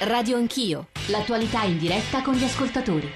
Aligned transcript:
Radio 0.00 0.36
Anch'io, 0.36 0.90
l'attualità 1.08 1.64
in 1.64 1.76
diretta 1.76 2.22
con 2.22 2.34
gli 2.34 2.44
ascoltatori. 2.44 3.10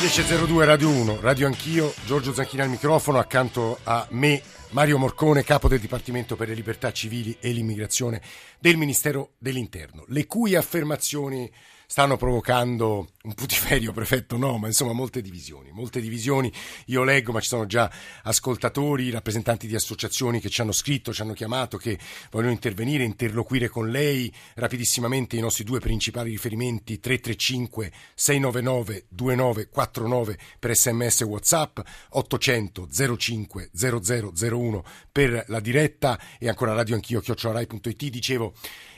10.02 0.00 0.64
Radio 0.64 0.88
1, 0.88 1.20
Radio 1.20 1.46
Anch'io, 1.46 1.92
Giorgio 2.06 2.32
Zanchini 2.32 2.62
al 2.62 2.70
microfono, 2.70 3.18
accanto 3.18 3.78
a 3.84 4.06
me 4.12 4.40
Mario 4.70 4.96
Morcone, 4.96 5.44
capo 5.44 5.68
del 5.68 5.80
Dipartimento 5.80 6.34
per 6.34 6.48
le 6.48 6.54
Libertà 6.54 6.92
Civili 6.92 7.36
e 7.40 7.50
l'Immigrazione 7.50 8.22
del 8.58 8.78
Ministero 8.78 9.32
dell'Interno, 9.36 10.04
le 10.08 10.26
cui 10.26 10.54
affermazioni 10.54 11.50
stanno 11.92 12.16
provocando 12.16 13.10
un 13.24 13.34
putiferio, 13.34 13.92
prefetto 13.92 14.38
no, 14.38 14.56
ma 14.56 14.66
insomma 14.66 14.94
molte 14.94 15.20
divisioni, 15.20 15.72
molte 15.72 16.00
divisioni. 16.00 16.50
Io 16.86 17.04
leggo, 17.04 17.32
ma 17.32 17.40
ci 17.40 17.48
sono 17.48 17.66
già 17.66 17.92
ascoltatori, 18.22 19.10
rappresentanti 19.10 19.66
di 19.66 19.74
associazioni 19.74 20.40
che 20.40 20.48
ci 20.48 20.62
hanno 20.62 20.72
scritto, 20.72 21.12
ci 21.12 21.20
hanno 21.20 21.34
chiamato, 21.34 21.76
che 21.76 21.98
vogliono 22.30 22.52
intervenire, 22.52 23.04
interloquire 23.04 23.68
con 23.68 23.90
lei. 23.90 24.32
Rapidissimamente 24.54 25.36
i 25.36 25.40
nostri 25.40 25.64
due 25.64 25.80
principali 25.80 26.30
riferimenti 26.30 26.98
335 26.98 27.92
699 28.14 29.04
2949 29.10 30.38
per 30.58 30.74
sms 30.74 31.20
e 31.20 31.24
whatsapp, 31.24 31.78
800 32.08 32.88
05 33.18 33.70
0001 33.74 34.84
per 35.12 35.44
la 35.48 35.60
diretta 35.60 36.18
e 36.38 36.48
ancora 36.48 36.72
radio 36.72 36.94
anch'io 36.94 37.20
chiocciolarai.it. 37.20 38.08
Dicevo 38.08 38.54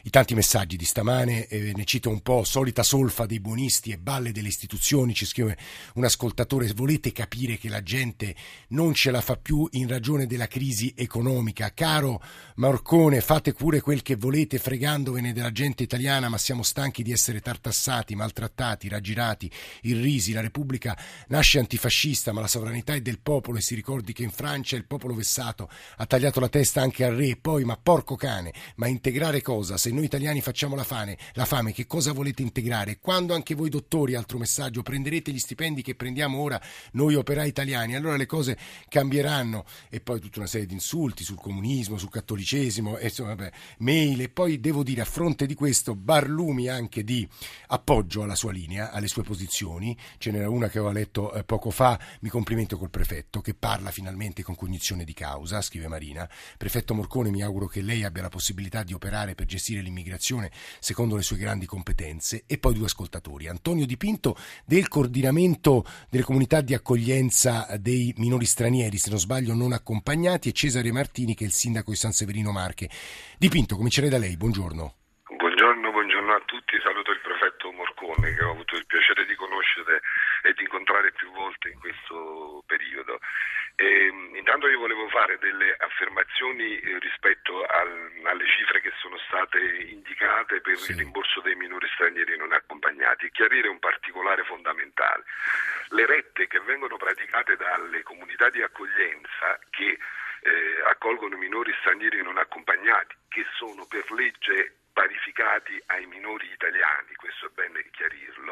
i 0.07 0.11
tanti 0.11 0.35
messaggi 0.35 0.77
di 0.77 0.85
stamane, 0.85 1.47
eh, 1.47 1.73
ne 1.75 1.85
cito 1.85 2.11
un 2.11 2.21
po', 2.21 2.45
solita 2.45 2.83
solfa 2.83 3.25
dei 3.25 3.41
buonisti 3.41 3.91
e 3.91 3.97
balle 3.97 4.33
delle 4.33 4.49
istituzioni, 4.49 5.15
ci 5.15 5.25
scrive 5.25 5.57
un 5.95 6.05
ascoltatore, 6.05 6.71
volete 6.75 7.11
capire 7.11 7.57
che 7.57 7.71
la 7.71 7.83
gente 7.83 8.35
non 8.69 8.93
ce 8.93 9.11
la 9.11 9.23
fa 9.23 9.37
più 9.37 9.67
in 9.73 9.89
ragione 9.89 10.27
della 10.27 10.47
crisi 10.47 10.93
economica? 10.95 11.73
Caro 11.73 12.23
Marcone, 12.57 13.23
fate 13.23 13.55
pure 13.55 13.81
quel 13.81 14.03
che 14.03 14.17
volete 14.17 14.59
fregandovene 14.59 15.33
della 15.33 15.53
gente 15.53 15.83
italiana, 15.83 16.29
ma 16.29 16.37
siamo 16.37 16.63
stanchi 16.63 17.03
di 17.03 17.11
essere 17.11 17.41
tartassati, 17.41 18.15
maltrattati, 18.15 18.89
raggirati, 18.91 19.51
irrisi. 19.83 20.33
La 20.33 20.43
Repubblica 20.43 20.99
nasce 21.29 21.59
antifascista, 21.59 22.33
ma 22.33 22.43
la 22.43 22.47
sovranità 22.47 22.93
è 22.93 23.01
del 23.01 23.21
popolo 23.21 23.57
e 23.57 23.63
si 23.63 23.75
ricordi 23.75 24.13
che 24.13 24.23
in 24.23 24.31
Francia 24.31 24.77
il 24.77 24.85
popolo 24.85 25.15
vessato 25.15 25.71
ha 25.97 26.05
tagliato 26.05 26.41
la 26.41 26.51
testa 26.51 26.83
anche 26.83 27.05
al 27.05 27.15
re, 27.15 27.37
poi 27.37 27.65
ma 27.65 27.79
porco 27.79 28.17
cane, 28.17 28.53
ma 28.77 28.87
integrare 28.87 29.41
cosa? 29.41 29.79
Se 29.79 29.93
noi 29.95 30.05
italiani 30.05 30.41
facciamo 30.41 30.75
la 30.75 30.85
fame, 30.85 31.17
la 31.35 31.45
fame, 31.45 31.73
che 31.73 31.87
cosa 31.87 32.13
volete 32.13 32.43
integrare? 32.43 32.99
Quando 32.99 33.33
anche 33.33 33.55
voi 33.55 33.71
dottori, 33.71 34.15
altro 34.15 34.39
messaggio, 34.39 34.83
prenderete 34.83 35.31
gli 35.31 35.39
stipendi 35.39 35.83
che 35.83 35.95
prendiamo 35.95 36.39
ora 36.41 36.61
noi 36.93 37.15
operai 37.15 37.49
italiani, 37.49 37.95
allora 37.95 38.17
le 38.17 38.27
cose 38.27 38.59
cambieranno 38.89 39.65
e 39.89 40.01
poi 40.01 40.21
tutta 40.21 40.41
una 40.41 40.49
serie 40.49 40.67
di 40.67 40.75
insulti 40.75 41.23
sul 41.25 41.39
comunismo, 41.39 41.97
sul 41.97 42.11
cattolicesimo, 42.11 42.99
e 42.99 43.05
insomma, 43.05 43.35
vabbè, 43.35 43.53
mail 43.79 44.21
e 44.21 44.29
poi 44.29 44.61
devo 44.61 44.83
dire 44.83 45.03
a 45.03 45.07
fronte 45.07 45.47
di 45.47 45.55
questo 45.55 45.95
barlumi 45.95 46.69
anche 46.69 47.05
di 47.05 47.27
appoggio 47.69 48.23
alla 48.23 48.35
sua 48.35 48.51
linea, 48.51 48.91
alle 48.91 49.09
sue 49.09 49.23
posizioni, 49.23 49.97
ce 50.19 50.33
n'era 50.33 50.51
una 50.51 50.69
che 50.69 50.79
avevo 50.79 50.93
letto 50.93 51.33
eh, 51.33 51.45
poco 51.45 51.71
fa, 51.71 51.99
mi 52.21 52.29
complimento 52.29 52.77
col 52.77 52.91
prefetto 52.91 53.41
che 53.41 53.55
parla 53.55 53.91
finalmente 53.93 54.43
con 54.43 54.57
cognizione 54.57 55.05
di 55.05 55.15
causa, 55.15 55.63
scrive 55.63 55.87
Marina. 55.87 56.29
Prefetto 56.59 56.95
Morcone, 56.95 57.31
mi 57.31 57.43
auguro 57.43 57.69
che 57.69 57.81
lei 57.81 58.03
abbia 58.03 58.23
la 58.23 58.29
possibilità 58.29 58.83
di 58.83 58.93
operare 58.93 59.35
per 59.35 59.47
gestire 59.47 59.83
l'immigrazione 59.85 60.51
secondo 60.81 61.15
le 61.15 61.23
sue 61.23 61.37
grandi 61.37 61.67
competenze 61.67 62.45
e 62.47 62.59
poi 62.59 62.75
due 62.75 62.87
ascoltatori. 62.87 63.49
Antonio 63.49 63.87
Dipinto 63.87 64.37
del 64.67 64.89
coordinamento 64.89 65.85
delle 66.11 66.25
comunità 66.25 66.61
di 66.61 66.75
accoglienza 66.75 67.67
dei 67.79 68.13
minori 68.17 68.47
stranieri, 68.47 68.99
se 68.99 69.11
non 69.11 69.19
sbaglio 69.19 69.55
non 69.55 69.73
accompagnati, 69.73 70.49
e 70.49 70.53
Cesare 70.53 70.91
Martini 70.91 71.35
che 71.35 71.45
è 71.45 71.47
il 71.47 71.53
sindaco 71.53 71.91
di 71.91 71.97
San 71.97 72.13
Severino 72.13 72.51
Marche. 72.51 72.89
Dipinto, 73.39 73.77
comincerei 73.77 74.11
da 74.11 74.19
lei, 74.19 74.37
buongiorno. 74.37 74.95
Buongiorno, 75.37 75.91
buongiorno 75.91 76.33
a 76.33 76.43
tutti, 76.47 76.81
saluto 76.83 77.11
il 77.11 77.21
prefetto 77.21 77.71
Morcone 77.73 78.35
che 78.35 78.45
ho 78.45 78.51
avuto 78.51 78.77
il 78.77 78.87
piacere 78.87 79.25
di 79.27 79.35
conoscere 79.35 80.01
e 80.45 80.53
di 80.53 80.63
incontrare 80.63 81.11
più 81.13 81.31
volte 81.33 81.71
in 81.71 81.81
questo 81.81 82.63
periodo. 82.67 83.19
E, 83.77 84.13
intanto 84.35 84.69
io 84.69 84.79
volevo 84.79 85.09
fare 85.09 85.39
delle 85.39 85.75
affermazioni 85.79 86.79
eh, 86.79 86.99
rispetto 86.99 87.65
al, 87.65 88.13
alle 88.25 88.47
cifre 88.47 88.81
che 88.81 88.93
sono 89.01 89.17
state 89.27 89.59
indicate 89.89 90.61
per 90.61 90.77
sì. 90.77 90.93
il 90.93 90.99
rimborso 90.99 91.41
dei 91.41 91.57
minori 91.57 91.89
stranieri 91.95 92.37
non 92.37 92.53
accompagnati 92.53 93.27
e 93.27 93.31
chiarire 93.31 93.69
un 93.69 93.79
particolare 93.79 94.45
fondamentale. 94.45 95.25
Le 95.89 96.07
rette 96.07 96.47
che 96.47 96.61
vengono 96.61 96.97
praticate 96.97 97.57
dalle 97.57 98.03
comunità 98.03 98.51
di 98.51 98.63
accoglienza 98.63 99.59
che 99.71 99.99
eh, 100.45 100.83
accolgono 100.91 101.39
minori 101.39 101.75
stranieri 101.81 102.23
non 102.23 102.37
accompagnati, 102.37 103.17
che 103.29 103.47
sono 103.57 103.87
per 103.87 104.11
legge 104.13 104.77
parificati 104.95 105.83
ai 105.87 106.07
minori 106.07 106.49
italiani, 106.53 107.15
questo 107.17 107.47
è 107.47 107.51
bene 107.53 107.85
chiarirlo, 107.91 108.44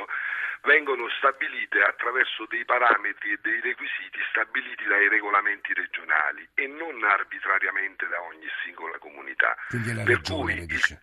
vengono 0.63 1.09
stabilite 1.19 1.83
attraverso 1.83 2.47
dei 2.47 2.65
parametri 2.65 3.33
e 3.33 3.39
dei 3.43 3.61
requisiti 3.61 4.19
stabiliti 4.31 4.85
dai 4.85 5.09
regolamenti 5.09 5.73
regionali 5.75 6.49
e 6.55 6.67
non 6.67 7.03
arbitrariamente 7.05 8.07
da 8.09 8.21
ogni 8.23 8.49
singola 8.65 8.99
comunità. 8.99 9.57
Quindi 9.69 9.91
è 9.91 9.95
la 9.95 10.05
per 10.05 10.17
regione, 10.17 10.55
cui 10.57 10.67
dice. 10.67 11.03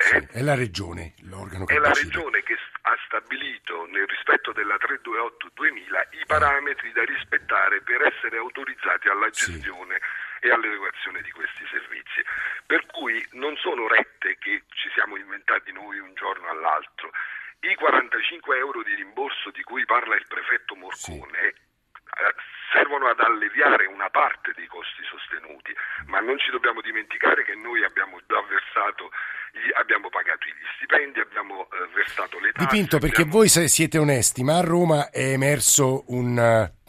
Eh, 0.00 0.04
sì, 0.04 0.38
è 0.38 0.40
la 0.40 0.54
regione 0.54 1.14
l'organo 1.28 1.64
che 1.66 1.74
È 1.74 1.78
la 1.78 1.92
regione 1.92 2.42
che 2.42 2.56
ha 2.82 2.96
stabilito 3.04 3.86
nel 3.86 4.06
rispetto 4.06 4.52
della 4.52 4.76
328-2000 4.76 6.20
i 6.22 6.24
parametri 6.26 6.92
da 6.92 7.04
rispettare 7.04 7.82
per 7.82 8.00
essere 8.02 8.38
autorizzati 8.38 9.08
alla 9.08 9.28
gestione 9.28 10.00
sì. 10.40 10.46
e 10.46 10.50
all'erogazione 10.52 11.20
di 11.22 11.30
questi 11.32 11.64
servizi. 11.70 12.24
Per 12.64 12.86
cui 12.86 13.24
non 13.32 13.56
sono 13.56 13.88
rette 13.88 14.36
che 14.38 14.64
ci 14.72 14.88
siamo 14.94 15.16
inventati 15.16 15.72
noi 15.72 15.98
un 15.98 16.14
giorno 16.14 16.48
all'altro. 16.48 17.10
I 17.60 17.74
45 17.74 18.56
euro 18.56 18.82
di 18.82 18.94
rimborso 18.94 19.50
di 19.50 19.62
cui 19.62 19.84
parla 19.84 20.16
il 20.16 20.24
prefetto 20.26 20.74
Morcone 20.76 21.52
sì. 21.52 21.68
Eh, 22.10 22.34
servono 22.72 23.06
ad 23.06 23.20
alleviare 23.20 23.86
una 23.86 24.08
parte 24.10 24.52
dei 24.54 24.66
costi 24.66 25.02
sostenuti, 25.04 25.74
ma 26.06 26.20
non 26.20 26.38
ci 26.38 26.50
dobbiamo 26.50 26.80
dimenticare 26.80 27.44
che 27.44 27.54
noi 27.54 27.84
abbiamo 27.84 28.18
già 28.26 28.40
versato, 28.48 29.10
abbiamo 29.78 30.08
pagato 30.08 30.46
gli 30.46 30.66
stipendi, 30.76 31.20
abbiamo 31.20 31.68
eh, 31.70 31.86
versato 31.92 32.38
le 32.40 32.52
tasse. 32.52 32.66
Dipinto 32.66 32.98
perché 32.98 33.22
abbiamo... 33.22 33.38
voi 33.38 33.48
siete 33.48 33.98
onesti, 33.98 34.42
ma 34.42 34.58
a 34.58 34.62
Roma 34.62 35.10
è 35.10 35.32
emerso 35.32 36.04
un, 36.08 36.38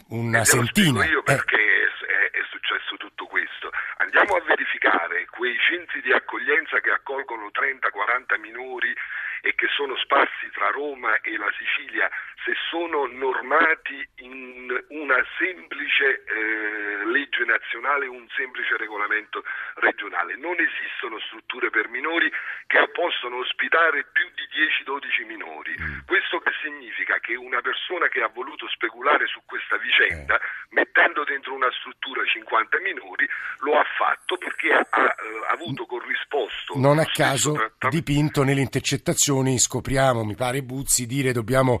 una 0.08 0.44
sentina. 0.44 1.04
io 1.04 1.22
perché 1.22 1.56
eh. 1.56 1.86
è, 2.06 2.30
è 2.38 2.42
successo 2.50 2.96
tutto 2.96 3.26
questo. 3.26 3.70
Andiamo 3.98 4.34
a 4.36 4.42
verificare 4.42 5.26
quei 5.26 5.56
centri 5.68 6.00
di 6.00 6.12
accoglienza 6.12 6.80
che 6.80 6.90
accolgono 6.90 7.50
30-40 7.52 8.40
minori 8.40 8.94
e 9.42 9.54
che 9.54 9.66
sono 9.74 9.96
sparsi 9.96 10.48
tra 10.50 10.70
Roma 10.70 11.20
e 11.20 11.36
la 11.36 11.52
Sicilia, 11.58 12.08
se 12.44 12.52
sono 12.70 13.06
normati 13.06 14.06
in 14.26 14.66
una 14.88 15.20
semplice 15.38 16.24
eh, 16.26 17.06
legge 17.06 17.44
nazionale, 17.44 18.06
un 18.06 18.26
semplice 18.34 18.76
regolamento 18.76 19.42
regionale. 19.76 20.36
Non 20.36 20.56
esistono 20.58 21.18
strutture 21.26 21.70
per 21.70 21.88
minori 21.88 22.30
che 22.66 22.88
possono 22.92 23.38
ospitare 23.38 24.06
più 24.12 24.26
di 24.34 24.44
10-12 24.50 25.26
minori. 25.26 25.74
Mm. 25.78 26.06
Questo 26.06 26.38
che 26.40 26.50
significa 26.62 27.18
che 27.20 27.34
una 27.36 27.60
persona 27.60 28.08
che 28.08 28.22
ha 28.22 28.28
voluto 28.28 28.68
speculare 28.68 29.26
su 29.26 29.40
questa 29.46 29.76
vicenda, 29.78 30.36
eh. 30.36 30.42
mettendo 30.70 31.24
dentro 31.24 31.54
una 31.54 31.70
struttura 31.78 32.24
50 32.24 32.80
minori, 32.80 33.28
lo 33.60 33.78
ha 33.78 33.84
fatto 33.96 34.36
perché 34.36 34.72
ha, 34.72 34.86
ha, 34.90 35.14
ha 35.48 35.52
avuto 35.52 35.86
corrisposto. 35.86 36.74
Non 36.76 36.98
a 36.98 37.06
caso 37.06 37.76
dipinto 37.88 38.42
nelle 38.42 38.60
intercettazioni 38.60 39.58
scopriamo, 39.58 40.24
mi 40.24 40.34
pare 40.34 40.62
Buzzi, 40.62 41.06
dire 41.06 41.32
dobbiamo 41.32 41.78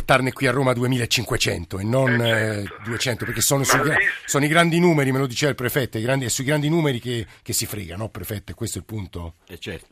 portarne 0.00 0.32
qui 0.32 0.46
a 0.46 0.50
Roma 0.50 0.72
2500 0.72 1.78
e 1.78 1.84
non 1.84 2.20
eh, 2.20 2.64
certo. 2.64 2.82
200 2.84 3.24
perché 3.26 3.40
sono, 3.42 3.64
sui, 3.64 3.78
sono, 4.24 4.44
i 4.44 4.48
grandi 4.48 4.80
numeri, 4.80 5.12
me 5.12 5.18
lo 5.18 5.26
diceva 5.26 5.50
il 5.50 5.56
prefetto, 5.56 6.00
grandi, 6.00 6.24
è 6.24 6.28
sui 6.28 6.44
grandi 6.44 6.68
numeri 6.68 7.00
che, 7.00 7.26
che 7.42 7.52
si 7.52 7.66
frega, 7.66 7.96
no 7.96 8.08
prefetto? 8.08 8.54
Questo 8.54 8.78
è 8.78 8.80
il 8.80 8.86
punto. 8.86 9.34
Eh 9.46 9.58
certo. 9.58 9.86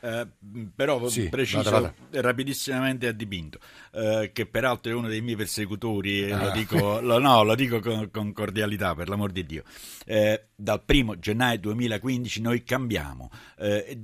Uh, 0.00 0.70
però 0.74 1.08
sì, 1.08 1.28
preciso 1.28 1.70
vada, 1.70 1.94
vada. 2.10 2.20
rapidissimamente 2.20 3.06
a 3.06 3.12
Dipinto, 3.12 3.58
uh, 3.92 4.30
che 4.32 4.46
peraltro 4.46 4.92
è 4.92 4.94
uno 4.94 5.08
dei 5.08 5.20
miei 5.20 5.36
persecutori, 5.36 6.30
ah. 6.30 6.44
lo, 6.44 6.50
dico, 6.52 7.00
lo, 7.00 7.18
no, 7.18 7.42
lo 7.42 7.54
dico 7.54 7.80
con, 7.80 8.10
con, 8.10 8.32
cordialità, 8.32 8.94
per 8.94 9.08
l'amor 9.08 9.32
di 9.32 9.44
Dio. 9.44 9.62
Uh, 10.06 10.38
dal 10.56 10.82
primo 10.84 11.18
gennaio 11.18 11.58
2015 11.58 12.40
noi 12.40 12.62
cambiamo. 12.62 13.30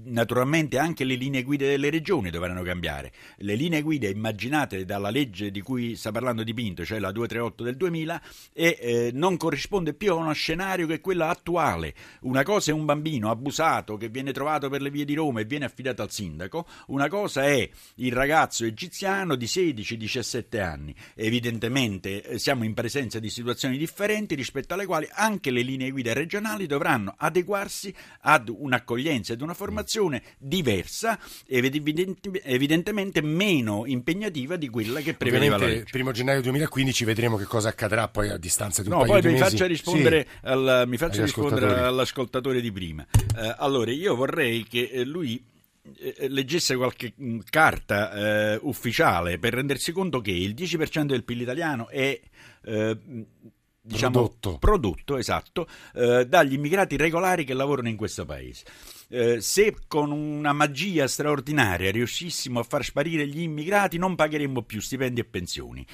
naturalmente 0.04 0.78
anche 0.78 1.04
le 1.04 1.14
linee 1.14 1.44
guida 1.44 1.64
delle 1.64 1.90
regioni 1.90 2.30
dovranno 2.30 2.62
cambiare. 2.62 3.12
Le 3.36 3.54
linee 3.54 3.82
guida 3.82 4.08
immaginate 4.08 4.84
dalla 4.84 5.10
legge 5.10 5.50
di 5.50 5.60
cui 5.60 5.94
sta 5.94 6.10
parlando 6.10 6.42
Dipinto, 6.42 6.84
cioè 6.84 6.98
la 6.98 7.12
238 7.12 7.62
del 7.62 7.76
2000, 7.76 8.22
e 8.52 9.10
non 9.14 9.36
corrisponde 9.36 9.94
più 9.94 10.12
a 10.12 10.16
uno 10.16 10.32
scenario 10.32 10.86
che 10.86 10.94
è 10.94 11.00
quello 11.00 11.24
attuale. 11.24 11.94
Una 12.22 12.42
cosa 12.42 12.72
è 12.72 12.74
un 12.74 12.84
bambino 12.84 13.30
abusato 13.30 13.96
che 13.96 14.08
viene 14.08 14.32
trovato 14.32 14.68
per 14.68 14.82
le 14.82 14.90
vie 14.90 15.04
di 15.04 15.14
Roma 15.14 15.40
e 15.40 15.44
viene 15.44 15.59
viene 15.60 15.64
affidata 15.66 16.02
al 16.02 16.10
sindaco, 16.10 16.66
una 16.86 17.08
cosa 17.08 17.44
è 17.44 17.68
il 17.96 18.12
ragazzo 18.12 18.64
egiziano 18.64 19.34
di 19.34 19.44
16-17 19.44 20.60
anni. 20.60 20.94
Evidentemente 21.14 22.22
eh, 22.22 22.38
siamo 22.38 22.64
in 22.64 22.72
presenza 22.74 23.18
di 23.18 23.28
situazioni 23.28 23.76
differenti 23.76 24.34
rispetto 24.34 24.74
alle 24.74 24.86
quali 24.86 25.06
anche 25.12 25.50
le 25.50 25.60
linee 25.60 25.90
guida 25.90 26.12
regionali 26.12 26.66
dovranno 26.66 27.14
adeguarsi 27.16 27.94
ad 28.22 28.48
un'accoglienza 28.48 29.34
ed 29.34 29.42
una 29.42 29.54
formazione 29.54 30.22
diversa 30.38 31.18
evidentemente 31.46 33.20
meno 33.20 33.84
impegnativa 33.86 34.56
di 34.56 34.68
quella 34.68 35.00
che 35.00 35.14
prevedeva 35.14 35.56
Ovviamente, 35.56 35.74
la 35.74 35.78
legge. 35.80 35.92
Primo 35.92 36.12
gennaio 36.12 36.40
2015 36.42 37.04
vedremo 37.04 37.36
che 37.36 37.44
cosa 37.44 37.68
accadrà 37.68 38.08
poi 38.08 38.30
a 38.30 38.36
distanza 38.36 38.82
di 38.82 38.88
un 38.88 38.94
no, 38.94 39.00
paio 39.04 39.20
di 39.20 39.28
mesi. 39.28 39.32
No, 39.32 39.38
poi 39.38 39.44
mi 39.44 39.50
faccia 39.50 39.66
rispondere, 39.66 40.26
sì. 40.30 40.38
al, 40.42 40.84
mi 40.86 40.96
faccia 40.96 41.22
rispondere 41.22 41.80
all'ascoltatore 41.80 42.60
di 42.60 42.72
prima. 42.72 43.06
Eh, 43.36 43.54
allora, 43.58 43.90
io 43.90 44.14
vorrei 44.14 44.64
che 44.64 44.88
eh, 44.92 45.04
lui 45.04 45.42
leggesse 46.28 46.76
qualche 46.76 47.14
mm, 47.20 47.40
carta 47.48 48.12
eh, 48.54 48.58
ufficiale 48.62 49.38
per 49.38 49.54
rendersi 49.54 49.92
conto 49.92 50.20
che 50.20 50.32
il 50.32 50.54
10% 50.54 51.04
del 51.04 51.24
PIL 51.24 51.40
italiano 51.40 51.88
è 51.88 52.20
eh, 52.64 52.98
diciamo, 53.80 54.12
prodotto, 54.12 54.58
prodotto 54.58 55.16
esatto, 55.16 55.66
eh, 55.94 56.26
dagli 56.26 56.52
immigrati 56.52 56.96
regolari 56.96 57.44
che 57.44 57.54
lavorano 57.54 57.88
in 57.88 57.96
questo 57.96 58.24
paese. 58.24 58.64
Eh, 59.12 59.40
se 59.40 59.74
con 59.88 60.12
una 60.12 60.52
magia 60.52 61.08
straordinaria 61.08 61.90
riuscissimo 61.90 62.60
a 62.60 62.62
far 62.62 62.84
sparire 62.84 63.26
gli 63.26 63.40
immigrati 63.40 63.98
non 63.98 64.14
pagheremmo 64.14 64.62
più 64.62 64.80
stipendi 64.80 65.20
e 65.20 65.24
pensioni. 65.24 65.84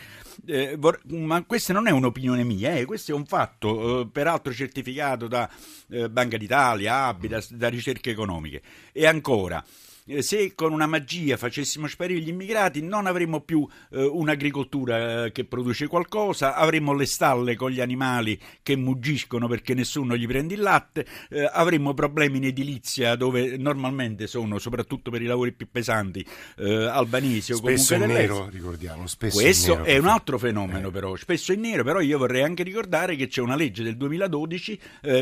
Eh, 0.46 0.76
vor- 0.76 1.00
ma 1.06 1.42
questa 1.44 1.72
non 1.72 1.86
è 1.86 1.90
un'opinione 1.90 2.44
mia, 2.44 2.74
eh, 2.74 2.84
questo 2.84 3.12
è 3.12 3.14
un 3.14 3.24
fatto, 3.24 4.00
eh, 4.00 4.08
peraltro 4.08 4.52
certificato 4.52 5.28
da 5.28 5.48
eh, 5.88 6.10
Banca 6.10 6.36
d'Italia, 6.36 7.06
ABI, 7.06 7.28
da, 7.50 7.68
ricerche 7.68 8.10
economiche. 8.10 8.60
E 8.92 9.06
ancora, 9.06 9.64
eh, 9.64 9.85
se 10.18 10.54
con 10.54 10.72
una 10.72 10.86
magia 10.86 11.36
facessimo 11.36 11.86
sparire 11.88 12.20
gli 12.20 12.28
immigrati 12.28 12.80
non 12.80 13.06
avremmo 13.06 13.40
più 13.40 13.66
eh, 13.90 14.04
un'agricoltura 14.04 15.24
eh, 15.24 15.32
che 15.32 15.44
produce 15.44 15.88
qualcosa, 15.88 16.54
avremmo 16.54 16.92
le 16.94 17.06
stalle 17.06 17.56
con 17.56 17.70
gli 17.70 17.80
animali 17.80 18.38
che 18.62 18.76
muggiscono 18.76 19.48
perché 19.48 19.74
nessuno 19.74 20.16
gli 20.16 20.26
prende 20.26 20.54
il 20.54 20.60
latte, 20.60 21.06
eh, 21.30 21.48
avremmo 21.52 21.92
problemi 21.94 22.38
in 22.38 22.44
edilizia 22.44 23.16
dove 23.16 23.56
normalmente 23.56 24.26
sono, 24.26 24.58
soprattutto 24.58 25.10
per 25.10 25.22
i 25.22 25.26
lavori 25.26 25.52
più 25.52 25.68
pesanti, 25.70 26.24
eh, 26.58 26.84
albanesi 26.84 27.52
o 27.52 27.56
spesso 27.56 27.94
comunque 27.94 28.14
in 28.14 28.28
nero, 28.28 28.48
ricordiamo. 28.48 29.06
Spesso 29.06 29.40
Questo 29.40 29.74
nero, 29.74 29.84
è 29.84 29.98
un 29.98 30.06
altro 30.06 30.38
fenomeno 30.38 30.90
però, 30.90 31.16
spesso 31.16 31.52
in 31.52 31.60
nero, 31.60 31.82
però 31.82 32.00
io 32.00 32.18
vorrei 32.18 32.42
anche 32.42 32.62
ricordare 32.62 33.16
che 33.16 33.26
c'è 33.26 33.40
una 33.40 33.56
legge 33.56 33.82
del 33.82 33.96
2012 33.96 34.78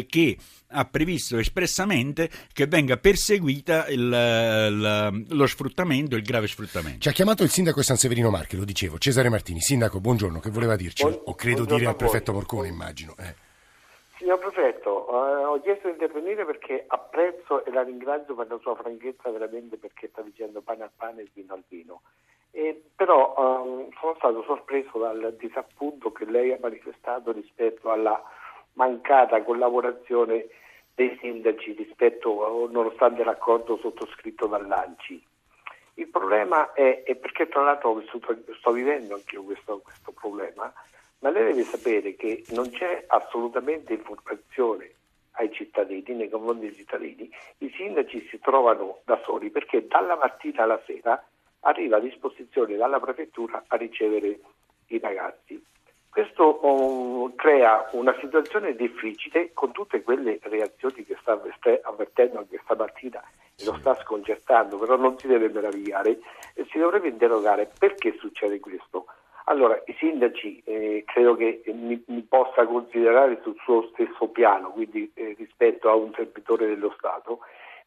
che 0.07 0.37
ha 0.75 0.85
previsto 0.87 1.39
espressamente 1.39 2.29
che 2.53 2.67
venga 2.67 2.97
perseguita 2.97 3.87
il, 3.89 4.74
il, 4.75 5.27
lo 5.31 5.47
sfruttamento, 5.47 6.17
il 6.17 6.23
grave 6.23 6.47
sfruttamento. 6.47 7.01
Ci 7.01 7.09
ha 7.09 7.13
chiamato 7.13 7.43
il 7.43 7.51
sindaco 7.51 7.79
di 7.79 7.85
San 7.85 7.97
Severino 7.97 8.31
Marche, 8.31 8.57
lo 8.57 8.65
dicevo, 8.65 8.99
Cesare 8.99 9.29
Martini. 9.29 9.61
Sindaco, 9.61 10.01
buongiorno, 10.01 10.41
che 10.41 10.51
voleva 10.51 10.77
dirci? 10.77 11.05
Buon, 11.05 11.21
o 11.25 11.35
credo 11.35 11.65
dire 11.65 11.87
al 11.87 11.97
prefetto 11.97 12.33
Morcone, 12.33 12.69
immagino. 12.69 13.15
Eh. 13.19 13.35
Signor 14.19 14.39
Prefetto, 14.39 15.09
eh, 15.09 15.45
ho 15.45 15.61
chiesto 15.61 15.87
di 15.89 15.93
intervenire 15.93 16.45
perché 16.45 16.85
apprezzo 16.87 17.65
e 17.65 17.71
la 17.71 17.83
ringrazio 17.83 18.35
per 18.35 18.49
la 18.49 18.59
sua 18.59 18.75
franchezza 18.75 19.31
veramente 19.31 19.77
perché 19.77 20.09
sta 20.09 20.23
dicendo 20.23 20.63
pane 20.63 20.85
al 20.85 20.91
pane 20.97 21.23
e 21.23 21.29
vino 21.35 21.55
al 21.55 21.63
vino. 21.69 22.01
Eh, 22.51 22.85
però 22.97 23.35
eh, 23.37 23.89
sono 24.01 24.15
stato 24.17 24.43
sorpreso 24.45 24.99
dal 24.99 25.37
disappunto 25.39 26.13
che 26.13 26.25
lei 26.25 26.53
ha 26.53 26.59
manifestato 26.61 27.33
rispetto 27.33 27.91
alla 27.91 28.23
mancata 28.75 29.43
collaborazione 29.43 30.47
dei 30.95 31.17
sindaci 31.21 31.73
rispetto, 31.73 32.69
nonostante 32.71 33.25
l'accordo 33.25 33.77
sottoscritto 33.79 34.47
dall'ANCI. 34.47 35.27
Il 35.95 36.09
problema 36.09 36.73
è, 36.73 37.03
è 37.05 37.15
perché 37.17 37.49
tra 37.49 37.63
l'altro 37.63 38.03
sto 38.59 38.73
vivendo 38.73 39.15
anche 39.15 39.37
io 39.37 39.45
questo, 39.45 39.79
questo 39.79 40.13
problema, 40.13 40.73
ma 41.21 41.31
lei 41.31 41.45
deve 41.45 41.63
sapere 41.63 42.15
che 42.17 42.45
non 42.51 42.71
c'è 42.71 43.05
assolutamente 43.07 43.93
informazione 43.93 44.91
ai 45.37 45.53
cittadini, 45.53 46.15
nei 46.15 46.29
confronti 46.29 46.67
dei 46.67 46.75
cittadini, 46.75 47.31
i 47.59 47.73
sindaci 47.77 48.27
si 48.29 48.39
trovano 48.41 49.01
da 49.05 49.21
soli 49.25 49.51
perché 49.51 49.87
dalla 49.87 50.17
mattina 50.17 50.63
alla 50.63 50.81
sera 50.85 51.25
arriva 51.61 51.97
a 51.97 52.01
disposizione 52.01 52.77
dalla 52.77 53.01
prefettura 53.01 53.65
a 53.67 53.77
ricevere 53.77 54.39
i 54.89 54.99
ragazzi. 54.99 55.63
Questo 56.15 56.65
um, 56.65 57.35
crea 57.35 57.89
una 57.91 58.15
situazione 58.21 58.77
difficile 58.77 59.51
con 59.53 59.73
tutte 59.73 60.01
quelle 60.03 60.39
reazioni 60.43 61.05
che 61.05 61.17
sta 61.21 61.33
avvertendo 61.33 62.39
anche 62.39 62.61
stamattina 62.63 63.21
e 63.57 63.65
lo 63.65 63.77
sta 63.81 63.97
sconcertando, 63.97 64.79
però 64.79 64.97
non 64.97 65.19
si 65.19 65.27
deve 65.27 65.49
meravigliare 65.49 66.21
e 66.55 66.65
si 66.71 66.79
dovrebbe 66.79 67.09
interrogare 67.09 67.69
perché 67.77 68.15
succede 68.17 68.61
questo. 68.61 69.07
Allora, 69.47 69.83
i 69.87 69.97
sindaci 69.99 70.63
eh, 70.65 71.03
credo 71.05 71.35
che 71.35 71.65
mi, 71.75 72.01
mi, 72.07 72.23
possa 72.23 72.65
considerare 72.65 73.41
sul 73.43 73.57
suo 73.65 73.91
stesso 73.93 74.29
piano, 74.29 74.71
quindi 74.71 75.11
eh, 75.15 75.35
rispetto 75.37 75.91
a 75.91 75.97
un 75.97 76.13
servitore 76.15 76.69
dello 76.69 76.95
Stato, 76.97 77.41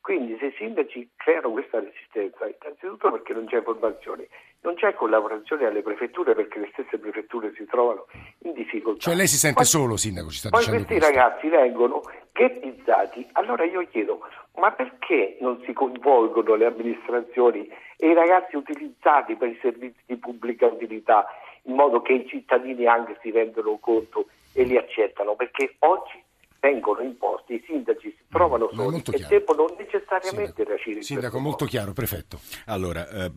quindi 0.08 0.38
se 0.40 0.46
i 0.46 0.54
sindaci 0.58 1.10
creano 1.18 1.52
questa 1.52 1.82
resistenza, 1.82 2.48
innanzitutto 2.48 3.12
perché 3.12 3.34
non 3.34 3.46
c'è 3.46 3.58
informazione, 3.58 4.30
non 4.62 4.76
c'è 4.76 4.94
collaborazione 4.94 5.66
alle 5.66 5.82
prefetture 5.82 6.34
perché 6.34 6.60
le 6.60 6.70
stesse 6.72 6.98
prefetture 6.98 7.52
si 7.58 7.66
trovano 7.66 8.06
in 8.44 8.54
difficoltà. 8.54 9.02
Cioè 9.02 9.16
lei 9.16 9.28
si 9.28 9.36
sente 9.36 9.58
poi, 9.58 9.66
solo, 9.66 9.98
sindaco, 9.98 10.30
ci 10.30 10.38
sta 10.38 10.48
poi 10.48 10.60
dicendo 10.60 10.86
questi 10.86 11.04
questo. 11.04 11.20
ragazzi 11.20 11.50
vengono 11.50 12.02
ghettizzati, 12.32 13.28
allora 13.34 13.66
io 13.66 13.86
chiedo, 13.90 14.22
ma 14.56 14.72
perché 14.72 15.36
non 15.42 15.62
si 15.66 15.74
coinvolgono 15.74 16.56
le 16.56 16.68
amministrazioni 16.68 17.68
e 17.98 18.08
i 18.08 18.14
ragazzi 18.14 18.56
utilizzati 18.56 19.36
per 19.36 19.50
i 19.50 19.60
servizi 19.62 20.00
di 20.06 20.16
pubblica 20.16 20.68
utilità 20.68 21.28
in 21.64 21.76
modo 21.76 22.02
che 22.02 22.14
i 22.14 22.26
cittadini 22.26 22.86
anche 22.86 23.18
si 23.22 23.30
rendano 23.30 23.78
conto 23.82 24.28
e 24.54 24.64
li 24.64 24.78
accettano? 24.78 25.36
Perché 25.36 25.76
oggi 25.80 26.24
vengono 26.68 27.02
imposti, 27.02 27.54
i 27.54 27.64
sindaci 27.66 28.10
si 28.10 28.24
trovano 28.30 28.70
soli 28.74 29.02
e 29.12 29.26
debbono 29.28 29.74
necessariamente 29.78 30.54
sindaco, 30.56 30.70
reagire. 30.70 31.02
Sindaco, 31.02 31.40
molto 31.40 31.66
chiaro, 31.66 31.94
prefetto. 31.94 32.40
Allora, 32.66 33.08
eh, 33.10 33.32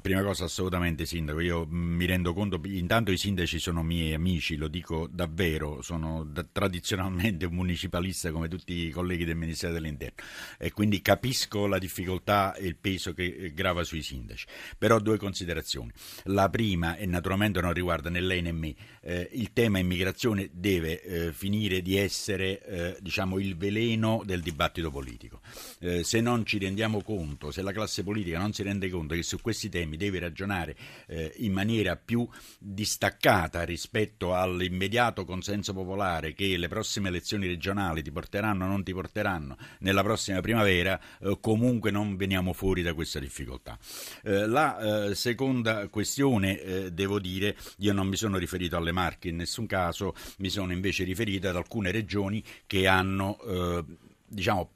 prima 0.00 0.22
cosa 0.22 0.44
assolutamente 0.44 1.06
sindaco, 1.06 1.40
io 1.40 1.64
mi 1.68 2.04
rendo 2.06 2.32
conto, 2.34 2.60
intanto 2.64 3.12
i 3.12 3.16
sindaci 3.16 3.58
sono 3.60 3.82
miei 3.82 4.14
amici, 4.14 4.56
lo 4.56 4.66
dico 4.66 5.06
davvero, 5.08 5.80
sono 5.82 6.24
da, 6.24 6.44
tradizionalmente 6.50 7.46
un 7.46 7.54
municipalista 7.54 8.32
come 8.32 8.48
tutti 8.48 8.86
i 8.86 8.90
colleghi 8.90 9.24
del 9.24 9.36
Ministero 9.36 9.72
dell'Interno 9.72 10.24
e 10.58 10.72
quindi 10.72 11.00
capisco 11.02 11.66
la 11.66 11.78
difficoltà 11.78 12.54
e 12.54 12.66
il 12.66 12.76
peso 12.76 13.12
che 13.12 13.24
eh, 13.24 13.54
grava 13.54 13.84
sui 13.84 14.02
sindaci. 14.02 14.46
Però 14.76 14.98
due 14.98 15.18
considerazioni. 15.18 15.92
La 16.24 16.48
prima, 16.48 16.96
e 16.96 17.06
naturalmente 17.06 17.60
non 17.60 17.72
riguarda 17.72 18.10
né 18.10 18.20
lei 18.20 18.42
né 18.42 18.52
me, 18.52 18.74
eh, 19.02 19.28
il 19.32 19.52
tema 19.52 19.78
immigrazione 19.78 20.50
deve 20.52 21.00
eh, 21.02 21.32
finire 21.32 21.80
di 21.80 21.96
essere 21.96 22.60
eh, 22.72 22.96
diciamo, 23.00 23.38
il 23.38 23.54
veleno 23.56 24.22
del 24.24 24.40
dibattito 24.40 24.90
politico. 24.90 25.40
Eh, 25.80 26.02
se 26.04 26.22
non 26.22 26.46
ci 26.46 26.58
rendiamo 26.58 27.02
conto, 27.02 27.50
se 27.50 27.60
la 27.60 27.70
classe 27.70 28.02
politica 28.02 28.38
non 28.38 28.54
si 28.54 28.62
rende 28.62 28.88
conto 28.88 29.14
che 29.14 29.22
su 29.22 29.38
questi 29.40 29.68
temi 29.68 29.98
deve 29.98 30.18
ragionare 30.18 30.74
eh, 31.06 31.32
in 31.36 31.52
maniera 31.52 31.96
più 31.96 32.26
distaccata 32.58 33.62
rispetto 33.64 34.34
all'immediato 34.34 35.26
consenso 35.26 35.74
popolare 35.74 36.32
che 36.32 36.56
le 36.56 36.68
prossime 36.68 37.08
elezioni 37.08 37.46
regionali 37.46 38.02
ti 38.02 38.10
porteranno 38.10 38.64
o 38.64 38.68
non 38.68 38.82
ti 38.82 38.94
porteranno 38.94 39.56
nella 39.80 40.02
prossima 40.02 40.40
primavera, 40.40 40.98
eh, 41.20 41.36
comunque 41.40 41.90
non 41.90 42.16
veniamo 42.16 42.54
fuori 42.54 42.80
da 42.80 42.94
questa 42.94 43.18
difficoltà. 43.18 43.78
Eh, 44.22 44.46
la 44.46 45.08
eh, 45.08 45.14
seconda 45.14 45.88
questione, 45.88 46.90
devo 46.92 47.18
dire, 47.18 47.54
io 47.78 47.92
non 47.92 48.06
mi 48.06 48.16
sono 48.16 48.38
riferito 48.38 48.76
alle 48.76 48.92
Marche 48.92 49.28
in 49.28 49.36
nessun 49.36 49.66
caso, 49.66 50.14
mi 50.38 50.48
sono 50.48 50.72
invece 50.72 51.04
riferito 51.04 51.48
ad 51.48 51.56
alcune 51.56 51.90
regioni 51.90 52.42
che 52.66 52.86
hanno 52.86 53.38
eh, 53.42 53.84
diciamo, 54.26 54.70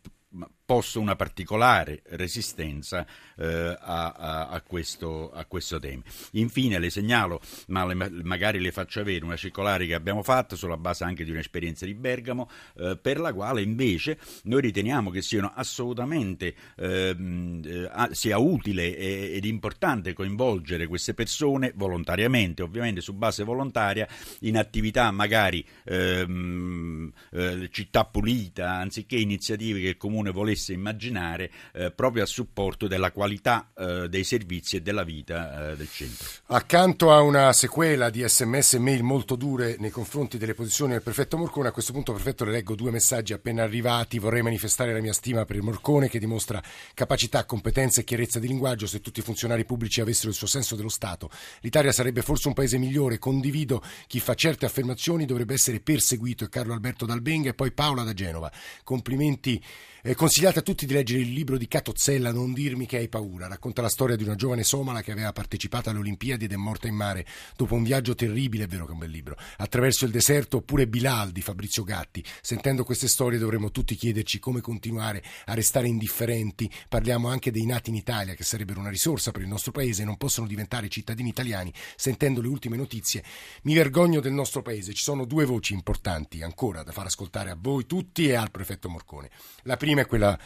posto 0.67 0.99
una 0.99 1.15
particolare 1.15 2.03
resistenza 2.11 3.07
eh, 3.37 3.47
a, 3.79 4.11
a, 4.11 4.49
a, 4.49 4.61
questo, 4.63 5.31
a, 5.31 5.45
questo, 5.45 5.79
tema. 5.79 6.03
Infine 6.33 6.81
le 6.81 6.91
segnalo, 6.91 7.41
ma 7.69 7.87
le, 7.87 7.95
magari 7.95 8.59
le 8.59 8.73
faccio 8.73 8.99
avere, 9.01 9.25
una 9.25 9.37
circolare 9.37 9.87
che 9.87 9.95
abbiamo 9.95 10.25
fatto 10.25 10.57
sulla 10.57 10.77
base 10.77 11.05
anche 11.05 11.25
di 11.25 11.31
un'esperienza 11.31 11.87
di 11.87 11.95
Bergamo, 11.95 12.51
eh, 12.79 12.99
per 13.01 13.21
la 13.21 13.33
quale 13.33 13.63
invece 13.63 14.19
noi 14.45 14.61
riteniamo 14.61 15.11
che 15.11 15.23
siano 15.23 15.53
assolutamente 15.55 16.55
ehm, 16.77 17.63
eh, 17.65 18.09
sia 18.11 18.39
utile 18.39 18.97
ed 18.97 19.45
importante 19.45 20.15
coinvolgere 20.15 20.89
queste 20.89 21.15
persone 21.15 21.73
volontariamente, 21.77 22.63
ovviamente 22.63 23.01
su 23.01 23.13
base 23.13 23.45
volontaria, 23.45 24.09
in 24.41 24.59
attività 24.59 25.13
magari 25.13 25.65
ehm, 25.85 27.13
eh, 27.31 27.69
città 27.71 28.05
pulita, 28.05 28.73
anziché 28.73 29.17
iniziative 29.17 29.81
che 29.81 29.89
il 29.91 29.97
comune 29.97 30.33
volesse 30.33 30.55
a 30.69 30.73
immaginare 30.73 31.51
eh, 31.73 31.91
proprio 31.91 32.23
a 32.23 32.27
supporto 32.27 32.87
della 32.87 33.13
qualità 33.13 33.71
eh, 33.77 34.09
dei 34.09 34.25
servizi 34.25 34.77
e 34.77 34.83
della 34.83 35.05
vita 35.05 35.73
eh, 35.73 35.77
del 35.77 35.89
centro. 35.91 36.29
Accanto 36.47 37.13
a 37.13 37.21
una 37.21 37.53
sequela 37.53 38.11
di 38.11 38.27
sms 38.27 38.75
e 38.75 38.79
mail 38.79 39.03
molto 39.03 39.37
dure 39.37 39.77
nei 39.79 39.91
confronti 39.91 40.39
delle 40.39 40.55
posizioni 40.55 40.93
del 40.93 41.03
prefetto 41.03 41.37
Morcone, 41.37 41.69
a 41.69 41.73
questo 41.73 41.93
punto 41.93 42.13
prefetto 42.13 42.45
le 42.45 42.53
leggo 42.53 42.75
due 42.75 42.91
messaggi 42.91 43.33
appena 43.33 43.63
arrivati. 43.63 44.19
Vorrei 44.19 44.43
manifestare 44.43 44.93
la 44.93 45.01
mia 45.01 45.13
stima 45.13 45.45
per 45.45 45.57
il 45.57 45.63
Morcone 45.63 46.09
che 46.09 46.19
dimostra 46.19 46.63
capacità, 46.95 47.45
competenza 47.45 48.01
e 48.01 48.05
chiarezza 48.05 48.39
di 48.39 48.49
linguaggio. 48.49 48.87
Se 48.87 49.01
tutti 49.01 49.21
i 49.21 49.23
funzionari 49.23 49.65
pubblici 49.65 50.01
avessero 50.01 50.31
il 50.31 50.35
suo 50.35 50.47
senso 50.47 50.77
dello 50.77 50.89
Stato, 50.89 51.31
l'Italia 51.61 51.93
sarebbe 51.93 52.23
forse 52.23 52.49
un 52.49 52.55
paese 52.55 52.79
migliore. 52.79 53.19
Condivido 53.19 53.83
chi 54.07 54.21
fa 54.21 54.35
certe 54.35 54.67
affermazioni 54.67 55.27
dovrebbe 55.27 55.55
essere 55.55 55.81
perseguito. 55.81 56.45
E 56.45 56.49
Carlo 56.49 56.73
Alberto 56.73 57.07
Dalbenga 57.07 57.51
e 57.51 57.55
poi 57.55 57.73
Paola 57.73 58.03
da 58.03 58.13
Genova. 58.13 58.51
Complimenti 58.85 59.63
eh, 60.09 60.15
consigliate 60.15 60.61
a 60.61 60.63
tutti 60.63 60.87
di 60.87 60.93
leggere 60.93 61.21
il 61.21 61.33
libro 61.33 61.59
di 61.59 61.67
Catozzella, 61.67 62.31
Non 62.31 62.53
dirmi 62.53 62.87
che 62.87 62.97
hai 62.97 63.09
paura. 63.09 63.49
Racconta 63.49 63.83
la 63.83 63.89
storia 63.89 64.15
di 64.15 64.23
una 64.23 64.37
giovane 64.37 64.63
somala 64.63 65.03
che 65.03 65.11
aveva 65.11 65.33
partecipato 65.33 65.91
alle 65.91 65.99
Olimpiadi 65.99 66.45
ed 66.45 66.53
è 66.53 66.57
morta 66.57 66.87
in 66.87 66.95
mare 66.95 67.27
dopo 67.57 67.75
un 67.75 67.83
viaggio 67.83 68.15
terribile, 68.15 68.65
è 68.65 68.67
vero 68.69 68.85
che 68.85 68.91
è 68.91 68.93
un 68.93 69.01
bel 69.01 69.11
libro, 69.11 69.37
attraverso 69.57 70.05
il 70.05 70.13
deserto, 70.13 70.59
oppure 70.59 70.87
Bilal 70.87 71.33
di 71.33 71.41
Fabrizio 71.41 71.83
Gatti. 71.83 72.25
Sentendo 72.41 72.85
queste 72.85 73.09
storie 73.09 73.37
dovremmo 73.37 73.73
tutti 73.73 73.97
chiederci 73.97 74.39
come 74.39 74.61
continuare 74.61 75.25
a 75.47 75.55
restare 75.55 75.89
indifferenti. 75.89 76.71
Parliamo 76.89 77.27
anche 77.27 77.51
dei 77.51 77.67
nati 77.67 77.91
in 77.91 77.97
Italia, 77.97 78.35
che 78.35 78.45
sarebbero 78.45 78.79
una 78.79 78.91
risorsa 78.91 79.33
per 79.33 79.43
il 79.43 79.49
nostro 79.49 79.73
paese 79.73 80.03
e 80.03 80.05
non 80.05 80.19
possono 80.19 80.47
diventare 80.47 80.89
cittadini 80.89 81.31
italiani. 81.31 81.73
Sentendo 81.97 82.41
le 82.41 82.47
ultime 82.47 82.77
notizie, 82.77 83.25
mi 83.63 83.75
vergogno 83.75 84.21
del 84.21 84.33
nostro 84.33 84.63
paese. 84.63 84.95
Ci 84.95 85.03
sono 85.03 85.25
due 85.25 85.47
voci 85.47 85.73
importanti 85.73 86.43
ancora 86.43 86.85
da 86.85 86.93
far 86.93 87.07
ascoltare 87.07 87.51
a 87.51 87.59
voi 87.59 87.87
tutti 87.87 88.29
e 88.29 88.35
al 88.35 88.53
prefetto 88.53 88.89
Morcone. 88.89 89.31
La 89.63 89.77
prima 89.77 89.95
prima 89.97 90.01
è 90.03 90.07
quella 90.07 90.39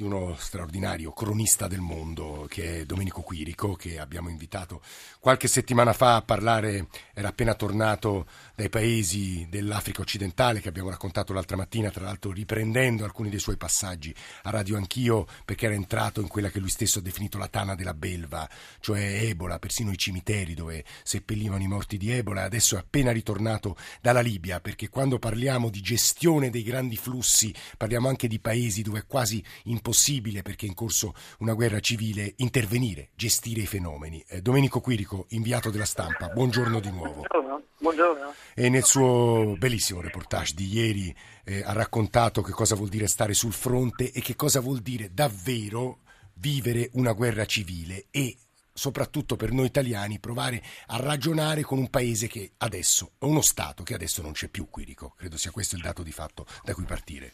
di 0.00 0.06
uno 0.06 0.34
straordinario 0.38 1.12
cronista 1.12 1.68
del 1.68 1.80
mondo 1.80 2.46
che 2.48 2.80
è 2.80 2.84
Domenico 2.86 3.20
Quirico, 3.20 3.74
che 3.74 3.98
abbiamo 3.98 4.30
invitato 4.30 4.80
qualche 5.20 5.46
settimana 5.46 5.92
fa 5.92 6.16
a 6.16 6.22
parlare, 6.22 6.86
era 7.12 7.28
appena 7.28 7.52
tornato 7.54 8.26
dai 8.54 8.70
paesi 8.70 9.46
dell'Africa 9.50 10.00
occidentale 10.00 10.60
che 10.60 10.68
abbiamo 10.68 10.88
raccontato 10.88 11.34
l'altra 11.34 11.56
mattina, 11.58 11.90
tra 11.90 12.04
l'altro 12.04 12.32
riprendendo 12.32 13.04
alcuni 13.04 13.28
dei 13.28 13.38
suoi 13.38 13.58
passaggi 13.58 14.14
a 14.44 14.50
Radio 14.50 14.78
Anch'io, 14.78 15.26
perché 15.44 15.66
era 15.66 15.74
entrato 15.74 16.22
in 16.22 16.28
quella 16.28 16.48
che 16.48 16.60
lui 16.60 16.70
stesso 16.70 17.00
ha 17.00 17.02
definito 17.02 17.36
la 17.36 17.48
tana 17.48 17.74
della 17.74 17.94
belva, 17.94 18.48
cioè 18.80 19.00
Ebola, 19.24 19.58
persino 19.58 19.90
i 19.90 19.98
cimiteri 19.98 20.54
dove 20.54 20.82
seppellivano 21.02 21.62
i 21.62 21.68
morti 21.68 21.98
di 21.98 22.10
Ebola. 22.10 22.44
Adesso 22.44 22.76
è 22.76 22.78
appena 22.78 23.12
ritornato 23.12 23.76
dalla 24.00 24.20
Libia, 24.20 24.60
perché 24.60 24.88
quando 24.88 25.18
parliamo 25.18 25.68
di 25.68 25.82
gestione 25.82 26.48
dei 26.48 26.62
grandi 26.62 26.96
flussi, 26.96 27.54
parliamo 27.76 28.08
anche 28.08 28.28
di 28.28 28.40
paesi 28.40 28.80
dove 28.80 29.00
è 29.00 29.06
quasi 29.06 29.44
impossibile, 29.64 29.88
perché 30.42 30.66
è 30.66 30.68
in 30.68 30.74
corso 30.74 31.14
una 31.38 31.54
guerra 31.54 31.80
civile, 31.80 32.34
intervenire, 32.36 33.10
gestire 33.14 33.62
i 33.62 33.66
fenomeni. 33.66 34.24
Eh, 34.28 34.42
Domenico 34.42 34.80
Quirico, 34.80 35.26
inviato 35.30 35.70
della 35.70 35.84
stampa, 35.84 36.28
buongiorno 36.28 36.80
di 36.80 36.90
nuovo. 36.90 37.24
Buongiorno. 37.28 37.62
Buongiorno. 37.78 38.34
E 38.54 38.68
nel 38.68 38.84
suo 38.84 39.56
bellissimo 39.58 40.00
reportage 40.00 40.54
di 40.54 40.72
ieri 40.72 41.14
eh, 41.44 41.62
ha 41.62 41.72
raccontato 41.72 42.42
che 42.42 42.52
cosa 42.52 42.74
vuol 42.74 42.88
dire 42.88 43.06
stare 43.06 43.32
sul 43.32 43.52
fronte 43.52 44.12
e 44.12 44.20
che 44.20 44.36
cosa 44.36 44.60
vuol 44.60 44.80
dire 44.80 45.12
davvero 45.12 46.00
vivere 46.34 46.90
una 46.92 47.12
guerra 47.12 47.46
civile 47.46 48.06
e 48.10 48.36
soprattutto 48.72 49.36
per 49.36 49.52
noi 49.52 49.66
italiani 49.66 50.18
provare 50.18 50.62
a 50.86 50.96
ragionare 50.96 51.62
con 51.62 51.78
un 51.78 51.90
paese 51.90 52.28
che 52.28 52.52
adesso, 52.58 53.12
uno 53.20 53.42
Stato 53.42 53.82
che 53.82 53.94
adesso 53.94 54.22
non 54.22 54.32
c'è 54.32 54.48
più, 54.48 54.68
Quirico. 54.68 55.14
Credo 55.16 55.36
sia 55.36 55.50
questo 55.50 55.76
il 55.76 55.82
dato 55.82 56.02
di 56.02 56.12
fatto 56.12 56.46
da 56.64 56.74
cui 56.74 56.84
partire. 56.84 57.32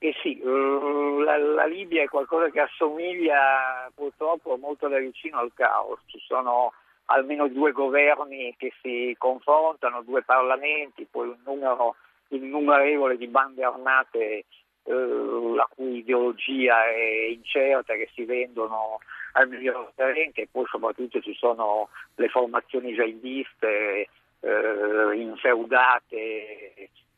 Eh 0.00 0.14
sì, 0.22 0.40
uh, 0.40 1.18
la, 1.20 1.36
la, 1.36 1.66
Libia 1.66 2.02
è 2.02 2.08
qualcosa 2.08 2.50
che 2.50 2.60
assomiglia 2.60 3.90
purtroppo 3.94 4.56
molto 4.56 4.86
da 4.86 4.98
vicino 4.98 5.38
al 5.38 5.50
caos. 5.54 5.98
Ci 6.06 6.20
sono 6.20 6.72
almeno 7.06 7.48
due 7.48 7.72
governi 7.72 8.54
che 8.56 8.72
si 8.80 9.14
confrontano, 9.18 10.02
due 10.02 10.22
parlamenti, 10.22 11.06
poi 11.10 11.28
un 11.28 11.38
numero 11.44 11.96
innumerevole 12.28 13.16
di 13.16 13.26
bande 13.26 13.64
armate 13.64 14.44
eh, 14.84 14.92
la 14.92 15.68
cui 15.74 15.98
ideologia 15.98 16.84
è 16.84 17.26
incerta, 17.30 17.94
che 17.94 18.08
si 18.14 18.24
vendono 18.24 19.00
al 19.32 19.48
miglior 19.48 19.92
talento 19.94 20.40
e 20.40 20.48
poi 20.50 20.64
soprattutto 20.66 21.20
ci 21.20 21.34
sono 21.34 21.88
le 22.14 22.28
formazioni 22.28 22.92
jihadiste 22.92 24.08
eh, 24.40 25.14
infeudate 25.14 26.57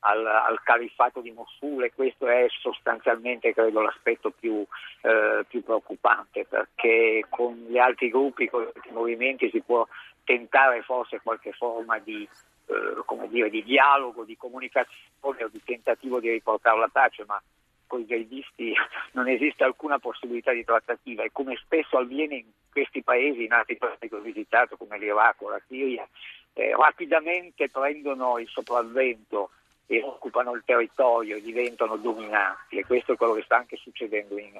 al, 0.00 0.26
al 0.26 0.62
califfato 0.62 1.20
di 1.20 1.30
Mosul 1.32 1.84
e 1.84 1.92
questo 1.92 2.26
è 2.26 2.46
sostanzialmente 2.48 3.52
credo 3.52 3.80
l'aspetto 3.80 4.30
più, 4.30 4.64
eh, 5.02 5.44
più, 5.46 5.62
preoccupante 5.62 6.46
perché 6.46 7.26
con 7.28 7.54
gli 7.68 7.78
altri 7.78 8.10
gruppi, 8.10 8.48
con 8.48 8.62
gli 8.62 8.70
altri 8.74 8.90
movimenti 8.92 9.50
si 9.50 9.60
può 9.60 9.86
tentare 10.24 10.82
forse 10.82 11.20
qualche 11.22 11.52
forma 11.52 11.98
di, 11.98 12.28
eh, 12.66 13.28
dire, 13.28 13.50
di 13.50 13.62
dialogo, 13.62 14.24
di 14.24 14.36
comunicazione 14.36 15.44
o 15.44 15.48
di 15.48 15.62
tentativo 15.64 16.20
di 16.20 16.30
riportare 16.30 16.78
la 16.78 16.88
pace, 16.90 17.24
ma 17.26 17.40
con 17.86 18.00
i 18.00 18.06
jihadisti 18.06 18.72
non 19.12 19.28
esiste 19.28 19.64
alcuna 19.64 19.98
possibilità 19.98 20.52
di 20.52 20.64
trattativa. 20.64 21.24
E 21.24 21.30
come 21.32 21.56
spesso 21.56 21.98
avviene 21.98 22.36
in 22.36 22.46
questi 22.70 23.02
paesi, 23.02 23.44
in 23.44 23.52
altri 23.52 23.76
paesi 23.76 24.08
che 24.08 24.14
ho 24.14 24.20
visitato 24.20 24.76
come 24.76 24.98
l'Iraq 24.98 25.42
o 25.42 25.50
la 25.50 25.60
Siria, 25.66 26.08
eh, 26.52 26.74
rapidamente 26.76 27.68
prendono 27.68 28.38
il 28.38 28.48
sopravvento 28.48 29.50
e 29.90 30.04
occupano 30.04 30.54
il 30.54 30.62
territorio 30.64 31.36
e 31.36 31.42
diventano 31.42 31.96
dominanti. 31.96 32.78
E 32.78 32.84
questo 32.84 33.14
è 33.14 33.16
quello 33.16 33.32
che 33.32 33.42
sta 33.42 33.56
anche 33.56 33.76
succedendo 33.76 34.38
in, 34.38 34.52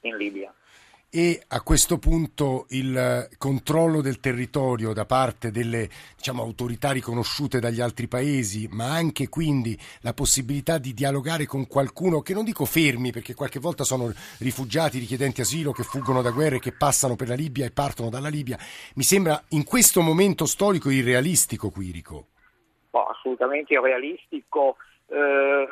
in 0.00 0.16
Libia. 0.16 0.52
E 1.10 1.42
a 1.48 1.60
questo 1.60 1.98
punto 1.98 2.64
il 2.70 3.28
controllo 3.36 4.00
del 4.00 4.18
territorio 4.18 4.94
da 4.94 5.04
parte 5.04 5.50
delle 5.50 5.90
diciamo, 6.16 6.42
autorità 6.42 6.90
riconosciute 6.90 7.60
dagli 7.60 7.82
altri 7.82 8.08
paesi, 8.08 8.66
ma 8.70 8.92
anche 8.92 9.28
quindi 9.28 9.78
la 10.00 10.14
possibilità 10.14 10.78
di 10.78 10.94
dialogare 10.94 11.44
con 11.44 11.66
qualcuno 11.66 12.22
che 12.22 12.32
non 12.32 12.44
dico 12.44 12.64
fermi, 12.64 13.12
perché 13.12 13.34
qualche 13.34 13.58
volta 13.58 13.84
sono 13.84 14.10
rifugiati, 14.38 14.98
richiedenti 14.98 15.42
asilo 15.42 15.72
che 15.72 15.82
fuggono 15.82 16.22
da 16.22 16.30
guerre, 16.30 16.60
che 16.60 16.72
passano 16.72 17.14
per 17.14 17.28
la 17.28 17.34
Libia 17.34 17.66
e 17.66 17.72
partono 17.72 18.08
dalla 18.08 18.28
Libia, 18.28 18.58
mi 18.94 19.02
sembra 19.02 19.42
in 19.48 19.64
questo 19.64 20.00
momento 20.00 20.46
storico 20.46 20.88
irrealistico, 20.88 21.68
Quirico 21.68 22.28
assolutamente 23.28 23.74
irrealistico. 23.74 24.76
Eh, 25.10 25.68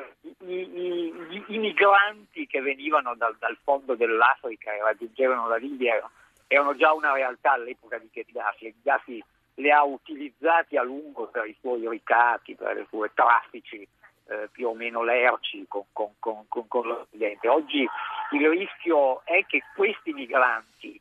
i, 0.47 0.55
i, 0.55 1.45
i, 1.49 1.59
migranti 1.59 2.47
che 2.47 2.61
venivano 2.61 3.15
dal, 3.17 3.37
dal, 3.39 3.57
fondo 3.63 3.95
dell'Africa 3.95 4.73
e 4.73 4.81
raggiungevano 4.81 5.47
la 5.47 5.57
Libia 5.57 6.11
erano 6.47 6.75
già 6.75 6.95
una 6.95 7.13
realtà 7.13 7.53
all'epoca 7.53 7.99
di 7.99 8.09
Gheddafi 8.11 8.67
e 8.67 8.75
Gheddafi 8.77 9.25
le 9.57 9.73
ha 9.73 9.83
utilizzati 9.83 10.79
a 10.79 10.83
lungo 10.83 11.27
per 11.27 11.47
i 11.47 11.57
suoi 11.61 11.87
ricatti, 11.87 12.55
per 12.55 12.79
i 12.79 12.87
suoi 12.89 13.11
traffici 13.13 13.87
eh, 14.29 14.49
più 14.53 14.69
o 14.69 14.75
meno 14.75 15.03
lerci 15.03 15.67
con, 15.69 15.85
con, 15.93 16.13
con, 16.19 16.47
con, 16.49 16.87
l'Occidente. 16.87 17.49
Oggi 17.49 17.87
il 18.31 18.49
rischio 18.49 19.23
è 19.25 19.45
che 19.47 19.63
questi 19.75 20.13
migranti 20.15 20.99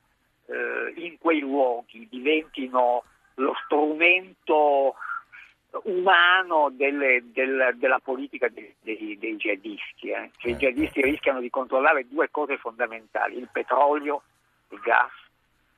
eh, 0.47 0.93
in 0.95 1.17
quei 1.19 1.39
luoghi 1.39 2.05
diventino 2.09 3.03
lo 3.35 3.53
strumento 3.65 4.95
umano 5.83 6.69
delle, 6.71 7.23
del, 7.31 7.75
della 7.75 7.99
politica 7.99 8.47
dei, 8.49 8.73
dei, 8.81 9.17
dei 9.19 9.35
jihadisti. 9.35 10.09
Eh. 10.09 10.31
Cioè, 10.37 10.51
I 10.51 10.53
eh, 10.53 10.57
jihadisti 10.57 11.01
rischiano 11.01 11.39
di 11.39 11.49
controllare 11.49 12.07
due 12.07 12.29
cose 12.31 12.57
fondamentali, 12.57 13.37
il 13.37 13.49
petrolio, 13.51 14.21
il 14.69 14.79
gas 14.79 15.11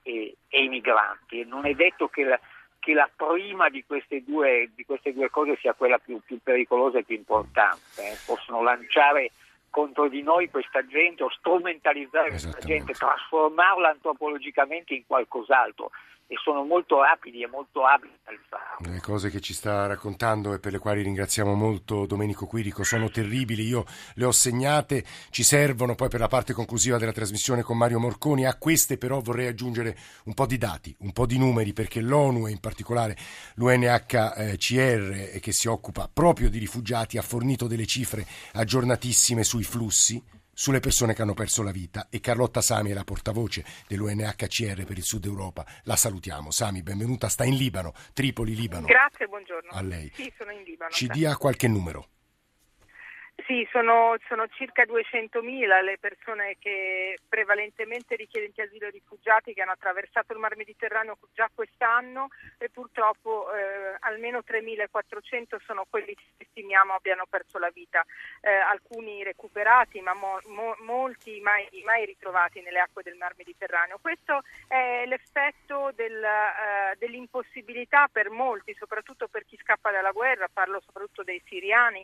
e, 0.03 0.35
e 0.47 0.63
i 0.63 0.69
migranti. 0.69 1.41
E 1.41 1.45
non 1.45 1.65
è 1.65 1.73
detto 1.73 2.07
che 2.07 2.23
la, 2.23 2.39
che 2.79 2.93
la 2.93 3.09
prima 3.15 3.69
di 3.69 3.83
queste, 3.85 4.23
due, 4.23 4.69
di 4.75 4.85
queste, 4.85 5.13
due, 5.13 5.29
cose 5.29 5.57
sia 5.57 5.73
quella 5.73 5.97
più, 5.97 6.19
più 6.23 6.39
pericolosa 6.41 6.99
e 6.99 7.03
più 7.03 7.15
importante. 7.15 8.01
Eh. 8.01 8.17
Possono 8.25 8.61
lanciare 8.61 9.31
contro 9.69 10.07
di 10.07 10.21
noi 10.21 10.49
questa 10.49 10.85
gente 10.85 11.23
o 11.23 11.29
strumentalizzare 11.29 12.29
questa 12.29 12.59
gente, 12.59 12.93
trasformarla 12.93 13.89
antropologicamente 13.89 14.93
in 14.93 15.05
qualcos'altro 15.05 15.91
e 16.27 16.35
sono 16.43 16.63
molto 16.63 17.01
rapidi 17.01 17.41
e 17.41 17.47
molto 17.47 17.85
abili 17.85 18.11
nel 18.27 18.37
farlo. 18.49 18.91
Le 18.91 18.99
cose 18.99 19.29
che 19.29 19.39
ci 19.39 19.53
sta 19.53 19.87
raccontando 19.87 20.53
e 20.53 20.59
per 20.59 20.73
le 20.73 20.79
quali 20.79 21.01
ringraziamo 21.01 21.53
molto 21.53 22.05
Domenico 22.05 22.45
Quirico 22.45 22.83
sono 22.83 23.09
terribili, 23.09 23.63
io 23.65 23.85
le 24.15 24.25
ho 24.25 24.31
segnate, 24.31 25.05
ci 25.29 25.43
servono 25.43 25.95
poi 25.95 26.09
per 26.09 26.19
la 26.19 26.27
parte 26.27 26.51
conclusiva 26.51 26.97
della 26.97 27.13
trasmissione 27.13 27.61
con 27.61 27.77
Mario 27.77 27.99
Morconi, 27.99 28.45
a 28.45 28.57
queste 28.57 28.97
però 28.97 29.21
vorrei 29.21 29.47
aggiungere 29.47 29.95
un 30.25 30.33
po' 30.33 30.45
di 30.45 30.57
dati, 30.57 30.93
un 30.99 31.13
po' 31.13 31.25
di 31.25 31.37
numeri 31.37 31.71
perché 31.71 32.01
l'ONU 32.01 32.47
e 32.47 32.51
in 32.51 32.59
particolare 32.59 33.15
l'UNHCR 33.55 35.31
eh, 35.33 35.39
che 35.39 35.51
si 35.53 35.69
occupa 35.69 36.09
proprio 36.11 36.49
di 36.49 36.59
rifugiati 36.59 37.17
ha 37.17 37.21
fornito 37.21 37.67
delle 37.67 37.85
cifre 37.85 38.25
aggiornatissime 38.51 39.43
sui 39.43 39.63
flussi 39.63 40.21
sulle 40.59 40.79
persone 40.79 41.13
che 41.13 41.21
hanno 41.21 41.35
perso 41.35 41.61
la 41.61 41.69
vita 41.69 42.07
e 42.09 42.19
Carlotta 42.19 42.61
Sami 42.61 42.89
è 42.89 42.93
la 42.95 43.03
portavoce 43.03 43.63
dell'UNHCR 43.87 44.85
per 44.85 44.97
il 44.97 45.03
Sud 45.03 45.25
Europa. 45.25 45.63
La 45.83 45.95
salutiamo. 45.95 46.49
Sami, 46.49 46.81
benvenuta. 46.81 47.29
Sta 47.29 47.43
in 47.43 47.55
Libano, 47.55 47.93
Tripoli, 48.11 48.55
Libano. 48.55 48.87
Grazie, 48.87 49.27
buongiorno. 49.27 49.69
A 49.69 49.81
lei. 49.83 50.11
Sì, 50.15 50.33
sono 50.35 50.49
in 50.51 50.63
Libano. 50.63 50.89
Ci 50.89 51.07
dia 51.09 51.37
qualche 51.37 51.67
numero. 51.67 52.07
Sì, 53.45 53.67
sono, 53.71 54.15
sono, 54.27 54.47
circa 54.47 54.83
200.000 54.83 55.83
le 55.83 55.97
persone 55.99 56.57
che 56.57 57.19
prevalentemente 57.29 58.15
richiedenti 58.15 58.61
asilo 58.61 58.87
e 58.87 58.89
rifugiati 58.89 59.53
che 59.53 59.61
hanno 59.61 59.73
attraversato 59.73 60.33
il 60.33 60.39
Mar 60.39 60.57
Mediterraneo 60.57 61.17
già 61.33 61.47
quest'anno 61.53 62.29
e 62.57 62.69
purtroppo 62.69 63.53
eh, 63.53 63.95
almeno 63.99 64.39
3.400 64.39 65.61
sono 65.63 65.85
quelli 65.87 66.15
che 66.15 66.47
stimiamo 66.49 66.93
abbiano 66.93 67.25
perso 67.29 67.59
la 67.59 67.69
vita, 67.69 68.03
eh, 68.41 68.49
alcuni 68.51 69.23
recuperati 69.23 70.01
ma 70.01 70.15
mo, 70.15 70.39
mo, 70.47 70.75
molti 70.79 71.39
mai, 71.39 71.67
mai, 71.85 72.05
ritrovati 72.05 72.61
nelle 72.61 72.79
acque 72.79 73.03
del 73.03 73.17
Mar 73.17 73.33
Mediterraneo. 73.37 73.99
Questo 74.01 74.41
è 74.67 75.05
l'effetto 75.05 75.91
del, 75.93 76.23
eh, 76.23 76.95
dell'impossibilità 76.97 78.09
per 78.11 78.31
molti, 78.31 78.73
soprattutto 78.73 79.27
per 79.27 79.45
chi 79.45 79.57
scappa 79.61 79.91
dalla 79.91 80.11
guerra, 80.11 80.49
parlo 80.51 80.81
soprattutto 80.83 81.21
dei 81.23 81.41
siriani, 81.45 82.03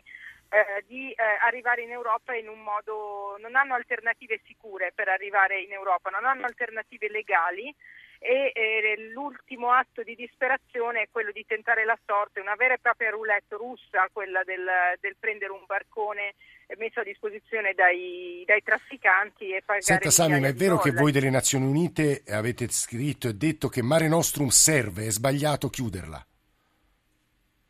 eh, 0.54 0.84
di 0.86 1.10
eh, 1.10 1.16
arrivare 1.42 1.82
in 1.82 1.90
Europa 1.90 2.32
in 2.34 2.48
un 2.48 2.62
modo, 2.62 3.36
non 3.40 3.56
hanno 3.56 3.74
alternative 3.74 4.40
sicure 4.46 4.92
per 4.94 5.08
arrivare 5.08 5.60
in 5.60 5.72
Europa, 5.72 6.10
non 6.10 6.24
hanno 6.24 6.46
alternative 6.46 7.10
legali 7.10 7.74
e 8.20 8.52
eh, 8.54 9.10
l'ultimo 9.10 9.72
atto 9.72 10.04
di 10.04 10.14
disperazione 10.14 11.02
è 11.02 11.08
quello 11.10 11.32
di 11.32 11.44
tentare 11.44 11.84
la 11.84 11.98
sorte, 12.06 12.38
una 12.38 12.54
vera 12.54 12.74
e 12.74 12.78
propria 12.80 13.10
roulette 13.10 13.56
russa, 13.56 14.08
quella 14.12 14.44
del, 14.44 14.64
del 15.00 15.16
prendere 15.18 15.50
un 15.50 15.64
barcone 15.66 16.34
messo 16.78 17.00
a 17.00 17.04
disposizione 17.04 17.74
dai, 17.74 18.44
dai 18.46 18.62
trafficanti 18.62 19.50
e 19.50 19.60
pagare 19.60 19.82
Senta 19.82 20.10
Sami, 20.10 20.38
ma 20.38 20.46
è 20.46 20.54
vero 20.54 20.78
che 20.78 20.92
voi 20.92 21.10
delle 21.10 21.30
Nazioni 21.30 21.66
Unite 21.66 22.22
avete 22.28 22.68
scritto 22.68 23.28
e 23.28 23.34
detto 23.34 23.68
che 23.68 23.82
Mare 23.82 24.08
Nostrum 24.08 24.48
serve, 24.48 25.06
è 25.06 25.10
sbagliato 25.10 25.68
chiuderla? 25.68 26.24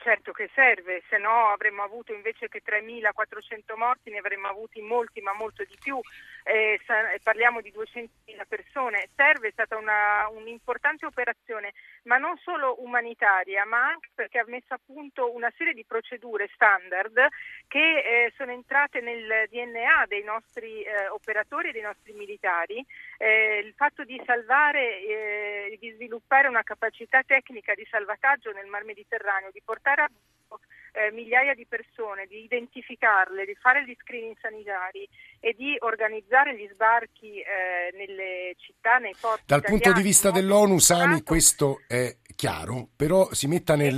Certo 0.04 0.32
che 0.32 0.50
serve, 0.52 1.02
se 1.08 1.16
no 1.16 1.48
avremmo 1.48 1.82
avuto 1.82 2.12
invece 2.12 2.46
che 2.48 2.60
3.400 2.62 3.74
morti, 3.74 4.10
ne 4.10 4.18
avremmo 4.18 4.48
avuti 4.48 4.82
molti, 4.82 5.22
ma 5.22 5.32
molto 5.32 5.64
di 5.64 5.78
più. 5.80 5.98
Eh, 6.46 6.78
parliamo 7.22 7.62
di 7.62 7.72
200.000 7.72 8.46
persone. 8.46 9.08
Serve, 9.16 9.48
è 9.48 9.52
stata 9.52 9.78
una, 9.78 10.28
un'importante 10.28 11.06
operazione, 11.06 11.72
ma 12.04 12.18
non 12.18 12.36
solo 12.36 12.82
umanitaria, 12.82 13.64
ma 13.64 13.86
anche 13.86 14.10
perché 14.14 14.38
ha 14.38 14.44
messo 14.46 14.74
a 14.74 14.80
punto 14.84 15.34
una 15.34 15.50
serie 15.56 15.72
di 15.72 15.86
procedure 15.86 16.50
standard 16.52 17.28
che 17.66 17.78
eh, 17.78 18.32
sono 18.36 18.52
entrate 18.52 19.00
nel 19.00 19.48
DNA 19.48 20.04
dei 20.06 20.22
nostri 20.22 20.82
eh, 20.82 21.08
operatori 21.08 21.70
e 21.70 21.72
dei 21.72 21.82
nostri 21.82 22.12
militari. 22.12 22.84
Eh, 23.16 23.62
il 23.64 23.72
fatto 23.74 24.04
di 24.04 24.20
salvare, 24.26 25.00
eh, 25.00 25.78
di 25.80 25.92
sviluppare 25.92 26.46
una 26.46 26.62
capacità 26.62 27.22
tecnica 27.22 27.74
di 27.74 27.86
salvataggio 27.90 28.52
nel 28.52 28.66
Mar 28.66 28.84
Mediterraneo, 28.84 29.50
di 29.50 29.62
portare 29.64 30.02
a 30.02 30.10
eh, 30.94 31.10
migliaia 31.12 31.54
di 31.54 31.66
persone, 31.66 32.26
di 32.26 32.44
identificarle, 32.44 33.44
di 33.44 33.54
fare 33.60 33.84
gli 33.84 33.96
screening 34.00 34.36
sanitari 34.40 35.08
e 35.40 35.54
di 35.58 35.76
organizzare 35.80 36.56
gli 36.56 36.68
sbarchi 36.72 37.40
eh, 37.40 37.90
nelle 37.94 38.54
città, 38.56 38.98
nei 38.98 39.14
porti. 39.20 39.42
Dal 39.46 39.62
punto 39.62 39.92
di 39.92 40.02
vista 40.02 40.30
dell'ONU, 40.30 40.78
Sami, 40.78 41.22
questo 41.22 41.82
è 41.88 42.16
chiaro, 42.36 42.88
però 42.94 43.32
si 43.32 43.46
metta 43.46 43.74
nel, 43.74 43.94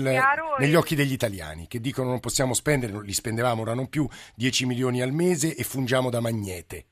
negli 0.58 0.72
e... 0.72 0.76
occhi 0.76 0.94
degli 0.94 1.12
italiani 1.12 1.66
che 1.66 1.80
dicono 1.80 2.08
non 2.08 2.20
possiamo 2.20 2.54
spendere, 2.54 2.92
li 3.02 3.12
spendevamo 3.12 3.62
ora 3.62 3.74
non 3.74 3.88
più 3.88 4.08
10 4.34 4.66
milioni 4.66 5.02
al 5.02 5.12
mese 5.12 5.54
e 5.54 5.62
fungiamo 5.64 6.10
da 6.10 6.20
magnete. 6.20 6.86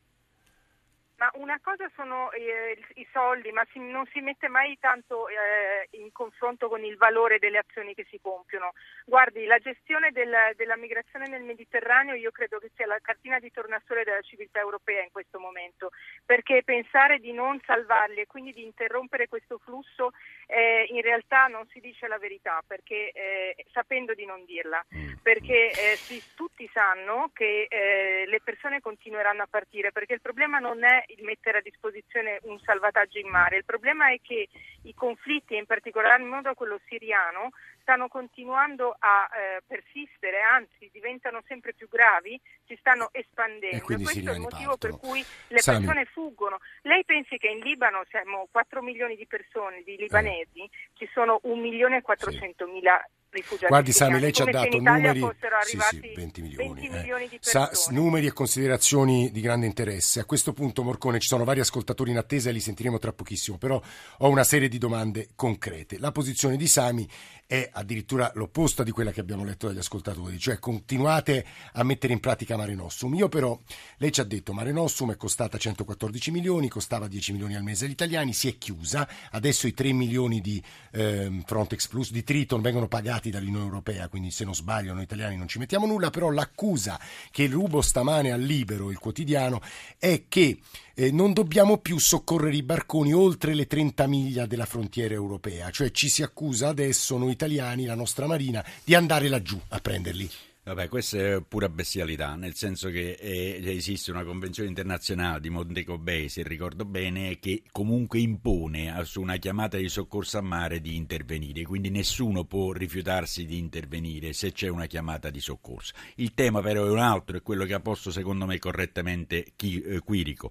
Ma 1.25 1.31
una 1.37 1.59
cosa 1.62 1.90
sono 1.97 2.31
eh, 2.33 2.78
i 2.97 3.09
soldi, 3.11 3.50
ma 3.50 3.66
si, 3.73 3.78
non 3.78 4.04
si 4.12 4.21
mette 4.21 4.49
mai 4.49 4.76
tanto 4.78 5.26
eh, 5.28 5.88
in 5.93 6.12
confronto 6.12 6.69
con 6.69 6.85
il 6.85 6.99
valore 6.99 7.38
delle 7.38 7.57
azioni 7.57 7.95
che 7.95 8.04
si 8.11 8.19
compiono. 8.21 8.73
Guardi, 9.07 9.47
la 9.47 9.57
gestione 9.57 10.11
del, 10.11 10.35
della 10.57 10.76
migrazione 10.76 11.26
nel 11.26 11.43
Mediterraneo 11.43 12.14
io 12.14 12.31
credo 12.31 12.59
che 12.59 12.71
sia 12.76 12.87
la 12.87 12.99
cartina 13.00 13.38
di 13.38 13.50
tornasole 13.50 14.04
della 14.04 14.21
civiltà 14.21 14.61
europea 14.61 15.02
in 15.02 15.12
questo 15.12 15.38
momento, 15.38 15.93
perché 16.26 16.62
pensare 16.62 17.19
di 17.19 17.33
non 17.33 17.59
salvarli 17.64 18.21
e 18.21 18.26
quindi 18.26 18.52
di 18.52 18.64
interrompere 18.64 19.26
questo 19.26 19.57
flusso 19.57 20.11
eh, 20.47 20.85
in 20.90 21.00
realtà 21.00 21.47
non 21.47 21.66
si 21.69 21.81
dice 21.81 22.07
la 22.07 22.19
verità, 22.19 22.62
perché, 22.66 23.12
eh, 23.12 23.64
sapendo 23.73 24.12
di 24.12 24.26
non 24.26 24.45
dirla, 24.45 24.85
mm. 24.95 25.12
perché 25.23 25.71
eh, 25.71 25.97
si, 25.97 26.23
tutti 26.35 26.69
sanno 26.71 27.31
che 27.33 27.66
eh, 27.71 28.25
le 28.26 28.40
persone 28.43 28.83
continueranno 28.83 29.43
a 29.43 29.49
partire, 29.49 29.90
perché 29.90 30.12
il 30.12 30.21
problema 30.21 30.59
non 30.59 30.85
è 30.85 31.02
il 31.16 31.25
mettere 31.25 31.59
a 31.59 31.62
disposizione 31.62 32.38
un 32.42 32.59
salvataggio 32.61 33.18
in 33.18 33.28
mare. 33.28 33.59
Il 33.59 33.64
problema 33.64 34.11
è 34.11 34.18
che 34.23 34.49
i 34.83 34.94
conflitti, 34.94 35.56
in 35.56 35.66
particolar 35.66 36.21
modo 36.21 36.54
quello 36.54 36.80
siriano, 36.87 37.50
stanno 37.80 38.09
continuando 38.09 38.97
a 38.99 39.28
eh, 39.28 39.62
persistere, 39.66 40.40
anzi 40.40 40.88
diventano 40.92 41.42
sempre 41.47 41.75
più 41.75 41.88
gravi, 41.88 42.40
si 42.66 42.76
stanno 42.80 43.11
espandendo. 43.12 43.76
E, 43.76 43.80
questo 43.80 44.30
è 44.30 44.35
il 44.35 44.40
motivo 44.40 44.76
partono. 44.76 44.76
per 44.76 44.99
cui 44.99 45.25
le 45.49 45.59
Sami. 45.59 45.78
persone 45.85 46.04
fuggono. 46.06 46.59
Lei 46.83 47.04
pensi 47.04 47.37
che 47.37 47.49
in 47.49 47.59
Libano 47.59 48.04
siamo 48.09 48.49
4 48.50 48.83
milioni 48.83 49.16
di 49.16 49.26
persone, 49.26 49.83
di 49.83 49.97
libanesi, 49.97 50.62
eh. 50.62 50.71
ci 50.94 51.09
sono 51.12 51.40
1 51.42 51.61
milione 51.61 51.99
e 51.99 52.02
400 52.02 52.66
mila 52.66 53.05
rifugiati. 53.35 53.66
Guardi 53.66 53.92
Sami, 53.92 54.20
lei 54.20 54.33
ci 54.33 54.42
ha 54.42 54.47
dato 54.47 54.79
numeri, 54.79 55.20
sì, 55.64 55.79
sì, 55.90 56.12
20 56.14 56.42
milioni, 56.42 56.81
20 56.81 56.97
milioni 56.97 57.29
di. 57.29 57.38
Sa, 57.40 57.70
numeri 57.90 58.27
e 58.27 58.33
considerazioni 58.33 59.31
di 59.31 59.40
grande 59.40 59.66
interesse. 59.66 60.20
A 60.20 60.25
questo 60.25 60.53
punto, 60.53 60.83
Morcone, 60.83 61.18
ci 61.18 61.29
sono 61.29 61.44
vari 61.44 61.61
ascoltatori 61.61 62.11
in 62.11 62.18
attesa 62.18 62.49
e 62.49 62.53
li 62.53 62.61
sentiremo 62.61 62.99
tra 62.99 63.12
pochissimo, 63.12 63.59
però 63.59 63.81
ho 64.18 64.29
una 64.29 64.44
serie 64.44 64.68
di 64.68 64.79
domande 64.79 65.29
concrete. 65.35 65.99
La 65.99 66.12
posizione 66.12 66.57
di 66.57 66.66
Sami 66.66 67.09
è 67.47 67.68
addirittura 67.73 68.31
l'opposta 68.35 68.83
di 68.83 68.90
quella 68.90 69.12
che 69.12 69.20
abbiamo 69.20 69.44
letto 69.44 69.66
dagli 69.66 69.79
ascoltatori, 69.79 70.38
cioè 70.38 70.59
continuate 70.59 71.44
a 71.73 71.83
mettere 71.83 72.12
in 72.12 72.20
pratica 72.20 72.57
Mare 72.57 72.75
Nostrum. 72.75 73.14
Io 73.14 73.29
però, 73.29 73.59
lei 73.99 74.12
ci 74.12 74.20
ha 74.20 74.25
detto 74.25 74.53
Mare 74.53 74.73
Nostrum 74.73 75.12
è 75.12 75.16
costata 75.16 75.59
114 75.59 76.31
milioni, 76.31 76.68
costava 76.68 77.07
10 77.07 77.33
milioni 77.33 77.55
al 77.55 77.62
mese 77.62 77.85
agli 77.85 77.90
italiani, 77.90 78.33
si 78.33 78.49
è 78.49 78.57
chiusa, 78.57 79.07
adesso 79.31 79.66
i 79.66 79.75
3 79.75 79.92
milioni 79.92 80.40
di 80.40 80.62
eh, 80.92 81.42
Frontex 81.44 81.87
Plus, 81.88 82.11
di 82.11 82.25
Triton 82.25 82.62
vengono 82.62 82.88
pagati 82.88 83.23
dall'Unione 83.30 83.64
Europea, 83.64 84.08
quindi 84.08 84.30
se 84.30 84.44
non 84.44 84.54
sbaglio 84.54 84.92
noi 84.92 85.04
italiani 85.04 85.37
non 85.37 85.48
ci 85.48 85.58
mettiamo 85.58 85.87
nulla, 85.87 86.10
però 86.10 86.30
l'accusa 86.30 86.98
che 87.30 87.46
rubo 87.46 87.80
stamane 87.80 88.32
al 88.32 88.40
Libero, 88.40 88.90
il 88.90 88.98
quotidiano, 88.98 89.60
è 89.98 90.24
che 90.28 90.58
eh, 90.94 91.10
non 91.10 91.32
dobbiamo 91.32 91.78
più 91.78 91.98
soccorrere 91.98 92.56
i 92.56 92.62
barconi 92.62 93.12
oltre 93.12 93.54
le 93.54 93.66
30 93.66 94.06
miglia 94.06 94.46
della 94.46 94.66
frontiera 94.66 95.14
europea, 95.14 95.70
cioè 95.70 95.90
ci 95.90 96.08
si 96.08 96.22
accusa 96.22 96.68
adesso 96.68 97.18
noi 97.18 97.32
italiani, 97.32 97.84
la 97.84 97.94
nostra 97.94 98.26
marina, 98.26 98.64
di 98.82 98.94
andare 98.94 99.28
laggiù 99.28 99.60
a 99.68 99.78
prenderli. 99.80 100.30
Vabbè, 100.66 100.88
questa 100.88 101.18
è 101.18 101.42
pura 101.46 101.68
bestialità, 101.68 102.37
nel 102.37 102.55
senso 102.55 102.88
che 102.88 103.16
è, 103.16 103.61
esiste 103.68 104.11
una 104.11 104.24
convenzione 104.24 104.70
internazionale 104.70 105.38
di 105.38 105.50
Montego 105.50 105.98
Bay, 105.98 106.31
se 106.31 106.42
ricordo 106.42 106.87
bene, 106.87 107.38
che 107.38 107.64
comunque 107.70 108.20
impone 108.20 108.90
su 109.05 109.20
una 109.20 109.37
chiamata 109.37 109.77
di 109.77 109.90
soccorso 109.90 110.38
a 110.38 110.40
mare 110.40 110.81
di 110.81 110.96
intervenire, 110.96 111.64
quindi 111.64 111.90
nessuno 111.90 112.44
può 112.46 112.72
rifiutarsi 112.72 113.44
di 113.44 113.59
intervenire 113.59 114.33
se 114.33 114.53
c'è 114.53 114.68
una 114.68 114.87
chiamata 114.87 115.29
di 115.29 115.38
soccorso. 115.38 115.92
Il 116.14 116.33
tema 116.33 116.62
però 116.62 116.87
è 116.87 116.90
un 116.90 116.98
altro, 116.98 117.37
è 117.37 117.42
quello 117.42 117.66
che 117.66 117.74
ha 117.74 117.81
posto 117.81 118.11
secondo 118.11 118.46
me 118.46 118.59
correttamente 118.59 119.53
chi, 119.57 119.83
eh, 119.83 119.98
Quirico, 119.98 120.50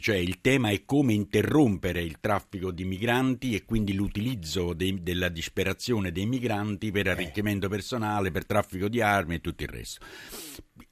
cioè 0.00 0.16
il 0.16 0.40
tema 0.40 0.70
è 0.70 0.84
come 0.84 1.12
interrompere 1.12 2.02
il 2.02 2.18
traffico 2.18 2.72
di 2.72 2.84
migranti 2.84 3.54
e 3.54 3.64
quindi 3.64 3.94
l'utilizzo 3.94 4.72
dei, 4.72 5.04
della 5.04 5.28
disperazione 5.28 6.10
dei 6.10 6.26
migranti 6.26 6.90
per 6.90 7.06
eh. 7.06 7.10
arricchimento 7.10 7.68
personale, 7.68 8.32
per 8.32 8.44
traffico 8.44 8.88
di 8.88 9.00
armi 9.00 9.34
e 9.36 9.40
tutto 9.40 9.62
il 9.62 9.68
resto. 9.68 10.04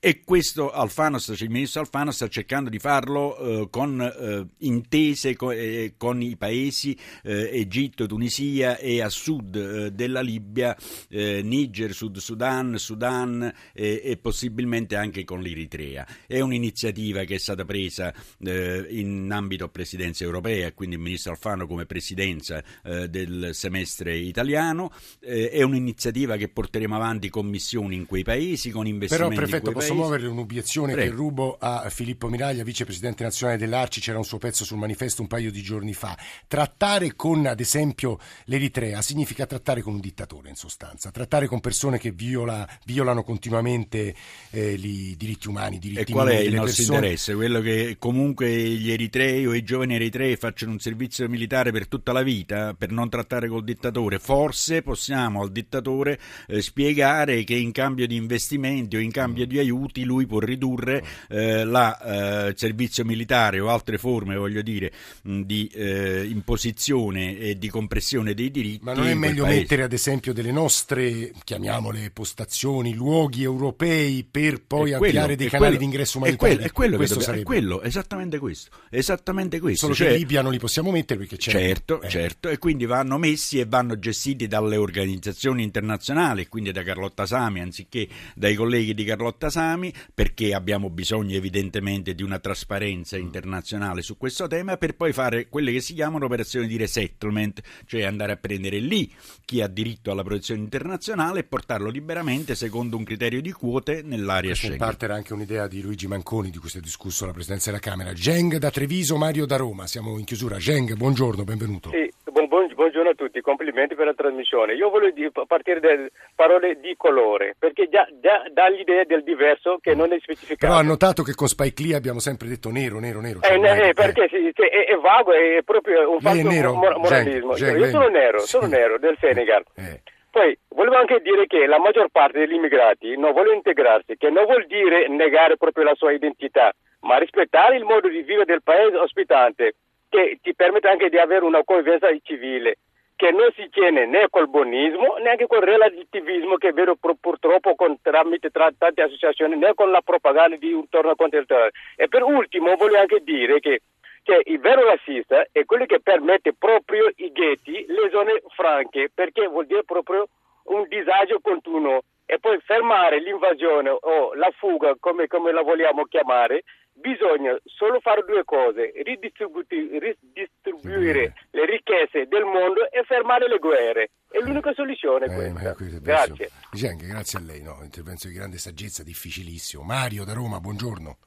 E 0.06 0.20
questo 0.22 0.70
Alfano, 0.70 1.16
il 1.16 1.48
ministro 1.48 1.80
Alfano 1.80 2.10
sta 2.10 2.28
cercando 2.28 2.68
di 2.68 2.78
farlo 2.78 3.38
eh, 3.38 3.68
con 3.70 3.98
eh, 4.02 4.46
intese 4.66 5.34
co- 5.34 5.50
eh, 5.50 5.94
con 5.96 6.20
i 6.20 6.36
paesi 6.36 6.94
eh, 7.22 7.48
Egitto, 7.50 8.04
Tunisia 8.04 8.76
e 8.76 9.00
a 9.00 9.08
sud 9.08 9.56
eh, 9.56 9.92
della 9.92 10.20
Libia, 10.20 10.76
eh, 11.08 11.40
Niger, 11.42 11.94
Sud 11.94 12.18
Sudan, 12.18 12.76
Sudan 12.76 13.50
e 13.72 14.18
possibilmente 14.20 14.94
anche 14.94 15.24
con 15.24 15.40
l'Eritrea. 15.40 16.06
È 16.26 16.38
un'iniziativa 16.38 17.24
che 17.24 17.36
è 17.36 17.38
stata 17.38 17.64
presa 17.64 18.12
in 18.40 19.30
ambito 19.32 19.70
presidenza 19.70 20.22
europea, 20.22 20.70
quindi 20.72 20.96
il 20.96 21.00
ministro 21.00 21.32
Alfano 21.32 21.66
come 21.66 21.86
presidenza 21.86 22.62
del 22.82 23.50
semestre 23.52 24.16
italiano. 24.16 24.92
è 25.20 25.62
un'iniziativa 25.62 26.36
che 26.36 26.48
porteremo 26.48 26.94
avanti 26.94 27.30
con 27.30 27.46
missioni 27.46 27.94
in 27.94 28.04
quei 28.04 28.22
paesi, 28.22 28.70
con 28.70 28.86
investimenti 28.86 29.34
Però, 29.34 29.46
prefetto, 29.46 29.68
in 29.68 29.72
quei 29.72 29.86
paesi 29.86 29.93
muovere 29.94 30.26
un'obiezione 30.26 30.92
Prego. 30.92 31.10
che 31.10 31.16
rubo 31.16 31.56
a 31.58 31.88
Filippo 31.90 32.28
Miraglia, 32.28 32.62
vicepresidente 32.64 33.22
nazionale 33.22 33.58
dell'Arci, 33.58 34.00
c'era 34.00 34.18
un 34.18 34.24
suo 34.24 34.38
pezzo 34.38 34.64
sul 34.64 34.78
manifesto 34.78 35.22
un 35.22 35.28
paio 35.28 35.50
di 35.50 35.62
giorni 35.62 35.94
fa. 35.94 36.16
Trattare 36.46 37.14
con, 37.14 37.46
ad 37.46 37.60
esempio, 37.60 38.18
l'Eritrea 38.44 39.02
significa 39.02 39.46
trattare 39.46 39.82
con 39.82 39.94
un 39.94 40.00
dittatore, 40.00 40.48
in 40.48 40.56
sostanza, 40.56 41.10
trattare 41.10 41.46
con 41.46 41.60
persone 41.60 41.98
che 41.98 42.10
viola, 42.10 42.68
violano 42.84 43.22
continuamente 43.22 44.14
eh, 44.50 44.72
i 44.72 45.14
diritti 45.16 45.48
umani, 45.48 45.76
i 45.76 45.78
diritti 45.78 46.10
E 46.10 46.12
qual 46.12 46.28
è 46.28 46.38
il 46.38 46.54
nostro 46.54 46.64
persone. 46.64 46.96
interesse? 46.96 47.34
Quello 47.34 47.60
che 47.60 47.96
comunque 47.98 48.50
gli 48.50 48.90
eritrei 48.90 49.46
o 49.46 49.54
i 49.54 49.62
giovani 49.62 49.94
eritrei 49.94 50.36
facciano 50.36 50.72
un 50.72 50.78
servizio 50.78 51.28
militare 51.28 51.72
per 51.72 51.88
tutta 51.88 52.12
la 52.12 52.22
vita 52.22 52.74
per 52.74 52.90
non 52.90 53.08
trattare 53.08 53.48
col 53.48 53.64
dittatore? 53.64 54.18
Forse 54.18 54.82
possiamo 54.82 55.42
al 55.42 55.52
dittatore 55.52 56.18
eh, 56.46 56.60
spiegare 56.60 57.44
che 57.44 57.54
in 57.54 57.72
cambio 57.72 58.06
di 58.06 58.16
investimenti 58.16 58.96
o 58.96 58.98
in 58.98 59.10
cambio 59.10 59.46
di 59.46 59.58
aiuti 59.58 59.83
statuti 59.84 60.04
lui 60.04 60.26
può 60.26 60.38
ridurre 60.38 61.04
eh, 61.28 61.64
la, 61.64 62.48
eh, 62.48 62.54
servizio 62.56 63.04
militare 63.04 63.60
o 63.60 63.68
altre 63.68 63.98
forme, 63.98 64.36
voglio 64.36 64.62
dire, 64.62 64.92
di 65.22 65.66
eh, 65.74 66.24
imposizione 66.24 67.36
e 67.38 67.58
di 67.58 67.68
compressione 67.68 68.34
dei 68.34 68.50
diritti. 68.50 68.84
Ma 68.84 68.94
non 68.94 69.06
è 69.06 69.14
meglio 69.14 69.46
mettere 69.46 69.82
ad 69.82 69.92
esempio 69.92 70.32
delle 70.32 70.52
nostre, 70.52 71.32
chiamiamole 71.44 72.10
postazioni, 72.10 72.94
luoghi 72.94 73.42
europei 73.42 74.26
per 74.28 74.62
poi 74.62 74.92
quello, 74.92 75.04
avviare 75.04 75.36
dei 75.36 75.48
canali 75.48 75.76
quello, 75.76 75.78
di 75.78 75.84
ingresso 75.84 76.18
umanitario? 76.18 76.58
È 76.58 76.72
quello, 76.72 76.96
questo 76.96 77.18
dobbiamo, 77.18 77.40
è 77.40 77.42
quello, 77.42 77.82
esattamente 77.82 78.38
questo. 78.38 78.70
Esattamente 78.90 79.60
questo. 79.60 79.86
Solo 79.86 79.94
cioè, 79.94 80.08
che 80.08 80.12
in 80.14 80.18
Libia 80.20 80.42
non 80.42 80.52
li 80.52 80.58
possiamo 80.58 80.90
mettere 80.90 81.18
perché 81.20 81.36
c'è. 81.36 81.50
Certo, 81.50 82.00
eh. 82.00 82.08
certo, 82.08 82.48
e 82.48 82.58
quindi 82.58 82.86
vanno 82.86 83.18
messi 83.18 83.58
e 83.58 83.66
vanno 83.66 83.98
gestiti 83.98 84.46
dalle 84.46 84.76
organizzazioni 84.76 85.62
internazionali, 85.62 86.48
quindi 86.48 86.72
da 86.72 86.82
Carlotta 86.82 87.26
Sami 87.26 87.60
anziché 87.60 88.08
dai 88.34 88.54
colleghi 88.54 88.94
di 88.94 89.04
Carlotta 89.04 89.50
Sami, 89.50 89.63
perché 90.12 90.54
abbiamo 90.54 90.90
bisogno 90.90 91.36
evidentemente 91.36 92.14
di 92.14 92.22
una 92.22 92.38
trasparenza 92.38 93.16
internazionale 93.16 94.02
su 94.02 94.16
questo 94.16 94.46
tema, 94.46 94.76
per 94.76 94.94
poi 94.94 95.12
fare 95.12 95.48
quelle 95.48 95.72
che 95.72 95.80
si 95.80 95.94
chiamano 95.94 96.26
operazioni 96.26 96.66
di 96.66 96.76
resettlement, 96.76 97.60
cioè 97.86 98.02
andare 98.04 98.32
a 98.32 98.36
prendere 98.36 98.78
lì 98.78 99.10
chi 99.44 99.60
ha 99.60 99.66
diritto 99.68 100.10
alla 100.10 100.22
protezione 100.22 100.60
internazionale 100.60 101.40
e 101.40 101.44
portarlo 101.44 101.90
liberamente 101.90 102.54
secondo 102.54 102.96
un 102.96 103.04
criterio 103.04 103.40
di 103.40 103.52
quote 103.52 104.02
nell'area 104.02 104.54
Schengen. 104.54 104.78
In 104.78 104.84
parte 104.84 105.04
era 105.04 105.14
anche 105.14 105.32
un'idea 105.32 105.66
di 105.66 105.80
Luigi 105.80 106.06
Manconi 106.06 106.50
di 106.50 106.58
cui 106.58 106.68
si 106.68 106.78
è 106.78 106.80
discusso 106.80 107.24
alla 107.24 107.32
Presidenza 107.32 107.70
della 107.70 107.82
Camera. 107.82 108.12
Geng 108.12 108.56
da 108.56 108.70
Treviso, 108.70 109.16
Mario 109.16 109.46
da 109.46 109.56
Roma. 109.56 109.86
Siamo 109.86 110.18
in 110.18 110.24
chiusura. 110.24 110.56
Geng, 110.58 110.94
buongiorno, 110.94 111.44
benvenuto. 111.44 111.90
Sì, 111.90 112.10
buon, 112.30 112.48
buon, 112.48 112.63
buongiorno 112.74 113.10
a 113.10 113.14
tutti, 113.14 113.40
complimenti 113.40 113.94
per 113.94 114.06
la 114.06 114.14
trasmissione. 114.14 114.74
Io 114.74 114.90
voglio 114.90 115.12
partire 115.46 115.80
da 115.80 115.88
parole 116.34 116.78
di 116.80 116.94
colore, 116.96 117.54
perché 117.58 117.88
già, 117.88 118.06
già 118.20 118.44
dà 118.52 118.68
l'idea 118.68 119.04
del 119.04 119.22
diverso 119.22 119.78
che 119.80 119.94
non 119.94 120.12
è 120.12 120.18
specificato. 120.20 120.66
Però 120.66 120.78
ha 120.78 120.82
notato 120.82 121.22
che 121.22 121.34
con 121.34 121.48
Spike 121.48 121.82
Lee 121.82 121.94
abbiamo 121.94 122.18
sempre 122.18 122.48
detto 122.48 122.70
nero, 122.70 122.98
nero, 122.98 123.20
nero. 123.20 123.40
Cioè 123.40 123.58
eh, 123.58 123.88
eh, 123.88 123.92
perché 123.94 124.28
sì, 124.28 124.50
cioè, 124.52 124.68
è, 124.68 124.86
è, 124.86 124.96
vago, 124.96 125.32
è 125.32 125.62
proprio 125.64 126.10
un 126.10 126.20
fatto 126.20 126.36
di 126.36 126.42
moralismo. 126.42 127.54
Geng, 127.54 127.78
Io 127.78 127.88
sono 127.88 128.08
nero, 128.08 128.38
sì. 128.40 128.46
sono 128.48 128.66
nero 128.66 128.98
del 128.98 129.16
Senegal. 129.20 129.64
Eh. 129.76 130.00
Poi 130.30 130.58
volevo 130.70 130.96
anche 130.96 131.20
dire 131.20 131.46
che 131.46 131.64
la 131.66 131.78
maggior 131.78 132.08
parte 132.10 132.40
degli 132.40 132.54
immigrati 132.54 133.16
non 133.16 133.30
vuole 133.32 133.54
integrarsi, 133.54 134.16
che 134.16 134.30
non 134.30 134.46
vuol 134.46 134.66
dire 134.66 135.06
negare 135.08 135.56
proprio 135.56 135.84
la 135.84 135.94
sua 135.94 136.10
identità, 136.10 136.74
ma 137.02 137.18
rispettare 137.18 137.76
il 137.76 137.84
modo 137.84 138.08
di 138.08 138.22
vivere 138.22 138.44
del 138.44 138.62
paese 138.62 138.96
ospitante, 138.96 139.76
che 140.14 140.38
ti 140.40 140.54
permette 140.54 140.86
anche 140.86 141.08
di 141.08 141.18
avere 141.18 141.44
una 141.44 141.64
convivenza 141.64 142.06
civile, 142.22 142.78
che 143.16 143.32
non 143.32 143.50
si 143.56 143.68
tiene 143.70 144.06
né 144.06 144.28
col 144.30 144.48
buonismo 144.48 145.16
né 145.16 145.36
col 145.48 145.60
relativismo 145.60 146.54
che 146.54 146.72
vedo 146.72 146.94
purtroppo 146.96 147.74
con, 147.74 148.00
tramite 148.00 148.50
tra 148.50 148.70
tante 148.78 149.02
associazioni, 149.02 149.56
né 149.56 149.74
con 149.74 149.90
la 149.90 150.02
propaganda 150.02 150.54
di 150.54 150.72
un 150.72 150.88
torno 150.88 151.16
terrore. 151.16 151.72
E 151.96 152.06
per 152.06 152.22
ultimo 152.22 152.76
voglio 152.76 152.98
anche 152.98 153.24
dire 153.24 153.58
che 153.58 153.80
che 154.22 154.40
il 154.44 154.58
vero 154.58 154.86
razzista 154.86 155.44
è 155.52 155.66
quello 155.66 155.84
che 155.84 156.00
permette 156.00 156.54
proprio 156.54 157.10
i 157.16 157.30
ghetti, 157.30 157.84
le 157.86 158.08
zone 158.10 158.40
franche, 158.54 159.10
perché 159.12 159.46
vuol 159.46 159.66
dire 159.66 159.84
proprio 159.84 160.28
un 160.64 160.86
disagio 160.88 161.40
continuo 161.42 162.04
e 162.24 162.38
poi 162.38 162.58
fermare 162.64 163.20
l'invasione 163.20 163.90
o 163.90 164.32
la 164.32 164.50
fuga, 164.56 164.94
come, 164.98 165.26
come 165.26 165.52
la 165.52 165.60
vogliamo 165.60 166.04
chiamare, 166.04 166.62
bisogna 167.04 167.54
solo 167.64 168.00
fare 168.00 168.24
due 168.26 168.44
cose, 168.44 168.92
ridistribuire 169.04 171.34
le 171.50 171.66
ricchezze 171.66 172.26
del 172.26 172.44
mondo 172.44 172.90
e 172.90 173.04
fermare 173.04 173.46
le 173.46 173.58
guerre. 173.58 174.12
È 174.30 174.38
l'unica 174.38 174.72
soluzione 174.72 175.26
eh, 175.26 175.34
questa. 175.34 175.76
Grazie. 176.00 176.50
Anche 176.88 177.06
grazie 177.06 177.38
a 177.38 177.42
lei, 177.42 177.62
no? 177.62 177.80
intervento 177.82 178.26
di 178.26 178.32
grande 178.32 178.56
saggezza, 178.56 179.02
difficilissimo. 179.02 179.82
Mario 179.82 180.24
da 180.24 180.32
Roma, 180.32 180.60
buongiorno. 180.60 181.18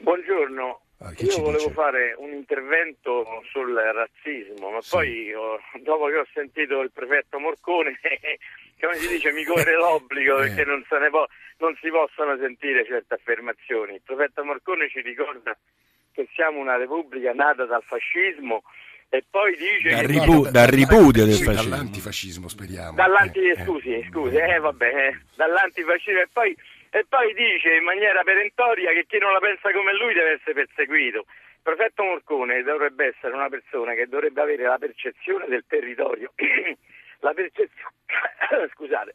Buongiorno. 0.00 0.80
Ah, 1.02 1.14
Io 1.16 1.38
volevo 1.38 1.56
dice? 1.56 1.70
fare 1.70 2.14
un 2.18 2.32
intervento 2.32 3.24
sul 3.50 3.72
razzismo, 3.72 4.70
ma 4.70 4.82
sì. 4.82 4.90
poi 4.90 5.32
ho, 5.32 5.58
dopo 5.80 6.08
che 6.08 6.18
ho 6.18 6.26
sentito 6.34 6.80
il 6.80 6.90
prefetto 6.92 7.38
Morcone, 7.38 7.98
come 8.78 8.96
si 8.96 9.08
dice, 9.08 9.32
mi 9.32 9.42
corre 9.44 9.76
l'obbligo 9.76 10.38
eh. 10.38 10.48
perché 10.48 10.64
non, 10.64 10.84
po- 11.10 11.26
non, 11.60 11.76
si 11.80 11.88
possono 11.90 12.36
sentire 12.38 12.84
certe 12.84 13.14
affermazioni. 13.14 13.94
Il 13.94 14.02
prefetto 14.04 14.44
Morcone 14.44 14.88
ci 14.88 15.00
ricorda 15.00 15.56
che 16.12 16.28
siamo 16.34 16.58
una 16.58 16.76
repubblica 16.76 17.32
nata 17.32 17.64
dal 17.64 17.82
fascismo 17.82 18.62
e 19.08 19.24
poi 19.28 19.56
dice 19.56 19.94
dal, 19.94 20.04
ripu- 20.04 20.44
da, 20.44 20.50
dal 20.50 20.66
ripudio 20.68 21.24
del 21.24 21.34
fascismo 21.34 21.70
dall'antifascismo 21.70 22.48
speriamo 22.48 22.92
dall'anti- 22.94 23.48
eh, 23.48 23.64
scusi 23.64 23.92
eh. 23.92 24.06
scusi 24.08 24.36
eh, 24.36 24.58
vabbè 24.58 24.86
eh, 24.86 25.20
dall'antifascismo 25.34 26.20
e 26.20 26.28
poi 26.32 26.56
e 26.90 27.06
poi 27.08 27.32
dice 27.34 27.76
in 27.76 27.84
maniera 27.84 28.22
perentoria 28.22 28.92
che 28.92 29.06
chi 29.06 29.18
non 29.18 29.32
la 29.32 29.38
pensa 29.38 29.70
come 29.70 29.94
lui 29.96 30.12
deve 30.12 30.32
essere 30.32 30.54
perseguito. 30.54 31.18
Il 31.18 31.62
prefetto 31.62 32.02
Morcone 32.02 32.62
dovrebbe 32.62 33.14
essere 33.14 33.32
una 33.32 33.48
persona 33.48 33.94
che 33.94 34.08
dovrebbe 34.08 34.40
avere 34.40 34.64
la 34.64 34.78
percezione 34.78 35.46
del 35.46 35.64
territorio, 35.68 36.32
la 37.20 37.32
percezione 37.32 37.94
scusate, 38.74 39.14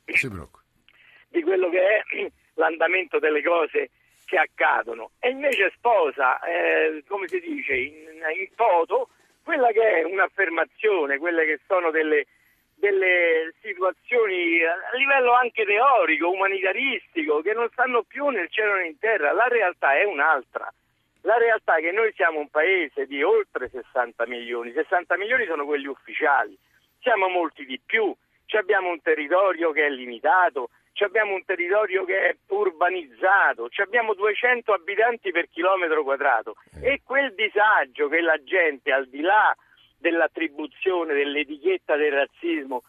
di 1.30 1.42
quello 1.42 1.70
che 1.70 1.82
è 1.82 2.04
l'andamento 2.56 3.20
delle 3.20 3.42
cose 3.42 3.90
che 4.26 4.38
accadono 4.38 5.12
e 5.20 5.30
invece 5.30 5.72
sposa, 5.76 6.40
eh, 6.40 7.04
come 7.08 7.28
si 7.28 7.40
dice, 7.40 7.76
in, 7.76 7.94
in 8.38 8.48
foto 8.56 9.10
quella 9.44 9.72
che 9.72 10.00
è 10.00 10.04
un'affermazione, 10.04 11.20
quelle 11.20 11.46
che 11.46 11.60
sono 11.68 11.92
delle, 11.92 12.26
delle 12.74 13.54
situazioni 13.62 14.64
a 14.64 14.96
livello 14.96 15.34
anche 15.34 15.64
teorico, 15.66 16.32
umanitaristico, 16.32 17.42
che 17.42 17.54
non 17.54 17.70
stanno 17.72 18.02
più 18.02 18.28
nel 18.30 18.50
cielo 18.50 18.74
né 18.74 18.88
in 18.88 18.98
terra. 18.98 19.32
La 19.34 19.48
realtà 19.48 19.96
è 19.96 20.04
un'altra. 20.04 20.72
La 21.22 21.38
realtà 21.38 21.76
è 21.76 21.82
che 21.82 21.92
noi 21.92 22.12
siamo 22.14 22.40
un 22.40 22.50
paese 22.50 23.06
di 23.06 23.22
oltre 23.22 23.70
60 23.70 24.26
milioni, 24.28 24.72
60 24.72 25.18
milioni 25.18 25.46
sono 25.46 25.66
quelli 25.66 25.88
ufficiali, 25.88 26.56
siamo 27.00 27.28
molti 27.30 27.66
di 27.66 27.80
più, 27.84 28.16
abbiamo 28.58 28.90
un 28.90 29.02
territorio 29.02 29.72
che 29.72 29.86
è 29.86 29.90
limitato, 29.90 30.70
abbiamo 31.04 31.34
un 31.34 31.44
territorio 31.44 32.06
che 32.06 32.30
è 32.30 32.36
urbanizzato, 32.48 33.70
abbiamo 33.78 34.14
200 34.14 34.72
abitanti 34.72 35.32
per 35.32 35.50
chilometro 35.50 36.04
quadrato. 36.04 36.56
Eh. 36.82 36.94
e 36.94 37.02
quel 37.04 37.34
disagio 37.34 38.08
che 38.08 38.22
la 38.22 38.42
gente 38.44 38.92
al 38.92 39.08
di 39.08 39.22
là 39.22 39.56
dell'attribuzione 39.98 41.14
dell'etichetta 41.14 41.96
del 41.96 42.12
razzismo 42.12 42.84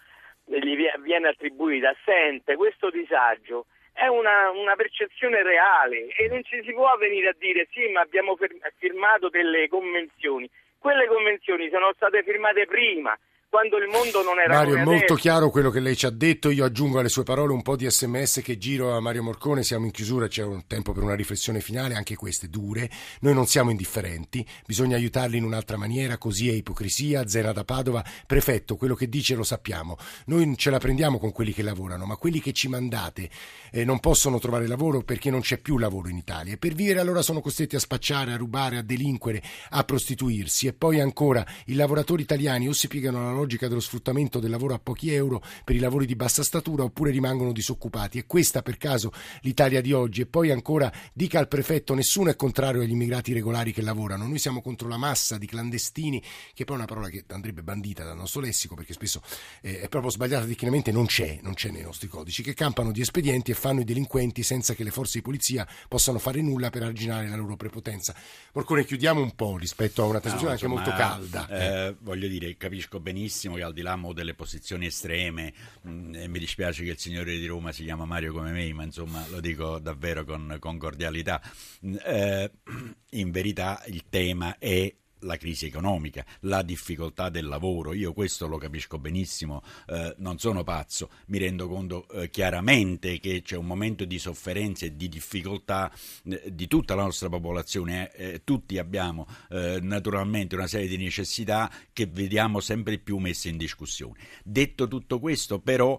gli 0.45 0.77
viene 1.01 1.29
attribuita, 1.29 1.95
sente 2.05 2.55
questo 2.55 2.91
disagio, 2.91 3.67
è 3.93 4.07
una, 4.07 4.51
una, 4.51 4.77
percezione 4.77 5.43
reale. 5.43 6.09
E 6.09 6.29
non 6.29 6.45
ci 6.45 6.63
si 6.63 6.73
può 6.73 6.95
venire 6.99 7.29
a 7.29 7.35
dire 7.37 7.67
sì 7.73 7.89
ma 7.89 8.01
abbiamo 8.01 8.37
firmato 8.79 9.29
delle 9.29 9.69
convenzioni, 9.69 10.49
quelle 10.79 11.07
convenzioni 11.07 11.69
sono 11.71 11.93
state 11.95 12.23
firmate 12.23 12.67
prima, 12.67 13.19
quando 13.49 13.79
il 13.79 13.89
mondo 13.89 14.23
non 14.23 14.39
era 14.39 14.55
Mario, 14.55 14.77
è 14.77 14.85
molto 14.85 15.15
chiaro 15.15 15.49
quello 15.49 15.71
che 15.71 15.81
lei 15.81 15.97
ci 15.97 16.05
ha 16.05 16.11
detto. 16.11 16.51
Io 16.51 16.65
aggiungo 16.65 16.99
alle 16.99 17.09
sue 17.09 17.23
parole 17.23 17.55
un 17.55 17.63
po' 17.63 17.75
di 17.75 17.89
sms 17.89 18.43
che 18.45 18.59
giro 18.59 18.95
a 18.95 19.01
Mario 19.01 19.23
Morcone. 19.23 19.63
Siamo 19.63 19.87
in 19.87 19.93
chiusura, 19.93 20.29
c'è 20.29 20.43
un 20.43 20.67
tempo 20.67 20.93
per 20.93 21.03
una 21.03 21.15
riflessione 21.15 21.61
finale, 21.61 21.95
anche 21.95 22.17
queste 22.17 22.51
dure. 22.51 22.91
Noi 23.21 23.33
non 23.33 23.47
siamo 23.47 23.71
indifferenti, 23.71 24.47
bisogna 24.67 24.97
aiutarli 24.97 25.39
in 25.39 25.45
un'altra 25.45 25.79
maniera. 25.79 26.19
Così 26.19 26.51
è 26.51 26.53
ipocrisia. 26.53 27.27
Zena 27.27 27.53
da 27.53 27.65
Padova, 27.65 28.05
prefetto, 28.27 28.77
quello 28.77 28.95
che 28.95 29.09
dice 29.09 29.35
lo 29.35 29.43
sappiamo. 29.43 29.97
Noi 30.27 30.55
ce 30.59 30.69
la 30.69 30.79
prendiamo 30.79 31.19
con 31.19 31.33
quelli 31.33 31.55
che 31.55 31.63
lavorano, 31.63 32.05
ma 32.05 32.17
quelli 32.17 32.41
che 32.41 32.53
ci 32.53 32.69
mandate 32.69 33.31
eh, 33.73 33.87
non 33.87 34.01
possono 34.01 34.39
trovare 34.39 34.67
lavoro 34.67 35.01
perché 35.01 35.31
non 35.31 35.41
c'è 35.41 35.57
più 35.57 35.79
lavoro 35.79 36.09
in 36.09 36.19
Italia. 36.19 36.53
E 36.53 36.59
per 36.59 36.75
vivere 36.75 37.01
allora 37.01 37.23
sono 37.23 37.41
costretti 37.41 37.75
a 37.75 37.81
spacciare, 37.81 38.33
a 38.33 38.37
rubare, 38.37 38.77
a 38.77 38.83
delinquere, 38.83 39.43
a 39.71 39.83
prostituirsi. 39.83 40.67
E 40.67 40.75
poi 40.75 41.01
ancora 41.01 41.43
i 41.67 41.75
lavoratori 41.75 42.21
italiani 42.21 42.69
o 42.69 42.75
si 42.75 42.87
piegano 42.87 43.21
alla 43.21 43.31
logica 43.31 43.45
logica 43.47 43.69
dello 43.69 43.81
sfruttamento 43.81 44.41
del 44.41 44.51
lavoro 44.51 44.75
a 44.75 44.81
pochi 44.81 45.13
euro 45.13 45.41
per 45.65 45.77
i 45.77 45.79
lavori 45.79 46.05
di 46.05 46.17
bassa 46.17 46.43
statura 46.43 46.83
oppure 46.83 47.13
rimangono 47.13 47.53
disoccupati. 47.53 48.19
È 48.19 48.27
questa 48.27 48.61
per 48.61 48.77
caso 48.77 49.13
l'Italia 49.43 49.81
di 49.81 49.93
oggi? 49.93 50.23
E 50.23 50.27
poi 50.27 50.51
ancora 50.51 50.93
dica 51.13 51.39
al 51.39 51.47
prefetto 51.47 51.95
nessuno 51.95 52.29
è 52.29 52.37
contrario 52.37 52.83
agli 52.83 52.91
immigrati 52.91 53.33
regolari 53.33 53.73
che 53.73 53.83
lavorano, 53.83 54.27
noi 54.27 54.41
siamo 54.41 54.61
contro 54.61 54.89
la 54.89 54.97
massa 54.97 55.39
di 55.39 55.47
clandestini, 55.47 56.21
che 56.53 56.65
poi 56.65 56.75
è 56.75 56.79
una 56.79 56.89
parola 56.89 57.09
che 57.09 57.25
andrebbe 57.29 57.63
bandita 57.63 58.03
dal 58.03 58.17
nostro 58.17 58.41
lessico 58.41 58.75
perché 58.75 58.93
spesso 58.93 59.23
eh, 59.61 59.81
è 59.81 59.89
proprio 59.89 60.11
sbagliata 60.11 60.45
tecnicamente, 60.45 60.91
non 60.91 61.07
c'è, 61.07 61.39
non 61.43 61.55
c'è 61.55 61.71
nei 61.71 61.83
nostri 61.83 62.09
codici, 62.09 62.43
che 62.43 62.53
campano 62.53 62.91
di 62.91 63.01
espedienti 63.01 63.53
e 63.53 63.55
fanno 63.55 63.81
i 63.81 63.85
delinquenti 63.85 64.43
senza 64.43 64.75
che 64.75 64.83
le 64.83 64.91
forze 64.91 65.19
di 65.19 65.23
polizia 65.23 65.67
possano 65.89 66.19
fare 66.19 66.43
nulla 66.43 66.71
per 66.71 66.83
arginare 66.83 67.29
la 67.29 67.37
loro 67.37 67.55
prepotenza. 67.55 68.13
Morcone, 68.53 68.85
chiudiamo 68.85 69.21
un 69.21 69.37
po' 69.37 69.57
rispetto 69.57 70.03
a 70.03 70.07
una 70.07 70.19
trasmissione 70.19 70.55
no, 70.55 70.61
anche 70.61 70.67
molto 70.67 70.91
calda. 70.91 71.49
Eh, 71.49 71.95
voglio 72.01 72.27
dire, 72.27 72.57
capisco 72.57 72.99
benissimo 72.99 73.26
benissimo 73.27 73.57
che 73.57 73.63
al 73.65 73.73
di 73.73 73.83
là 73.83 73.99
delle 74.15 74.35
posizioni 74.35 74.87
estreme, 74.87 75.53
mh, 75.83 75.91
mm, 75.91 76.15
e 76.15 76.29
mi 76.29 76.39
dispiace 76.39 76.85
che 76.85 76.91
il 76.91 76.99
signore 76.99 77.37
di 77.37 77.47
Roma 77.47 77.73
si 77.73 77.83
chiama 77.83 78.05
Mario 78.05 78.33
come 78.33 78.53
me, 78.53 78.73
ma 78.73 78.85
insomma 78.85 79.27
lo 79.29 79.41
dico 79.41 79.81
davvero 79.81 80.25
con, 80.25 80.57
con 80.61 80.79
cordialità, 80.79 81.43
mm, 81.85 81.97
eh, 82.05 82.51
in 83.11 83.31
verità 83.33 83.83
il 83.87 84.05
tema 84.09 84.59
è 84.59 84.95
la 85.27 85.37
crisi 85.37 85.67
economica, 85.67 86.25
la 86.41 86.63
difficoltà 86.63 87.29
del 87.29 87.47
lavoro. 87.47 87.93
Io 87.93 88.13
questo 88.13 88.47
lo 88.47 88.59
capisco 88.59 88.99
benissimo, 88.99 89.63
eh, 89.89 90.15
non 90.19 90.39
sono 90.39 90.63
pazzo, 90.63 91.11
mi 91.27 91.39
rendo 91.39 91.69
conto 91.69 92.09
eh, 92.09 92.31
chiaramente 92.31 93.19
che 93.19 93.43
c'è 93.43 93.57
un 93.57 93.67
momento 93.67 94.05
di 94.05 94.19
sofferenza 94.19 94.87
e 94.87 94.97
di 94.97 95.09
difficoltà 95.09 95.93
eh, 96.25 96.43
di 96.53 96.67
tutta 96.67 96.95
la 96.95 97.03
nostra 97.03 97.29
popolazione. 97.29 98.13
Eh, 98.13 98.27
eh, 98.27 98.45
tutti 98.45 98.79
abbiamo 98.79 99.27
eh, 99.51 99.79
naturalmente 99.81 100.55
una 100.55 100.67
serie 100.67 100.89
di 100.89 100.97
necessità 100.97 101.71
che 101.93 102.07
vediamo 102.07 102.61
sempre 102.61 102.99
più 102.99 103.19
messe 103.19 103.49
in 103.49 103.57
discussione. 103.57 104.19
Detto 104.43 104.89
tutto 104.89 105.19
questo, 105.19 105.59
però, 105.59 105.99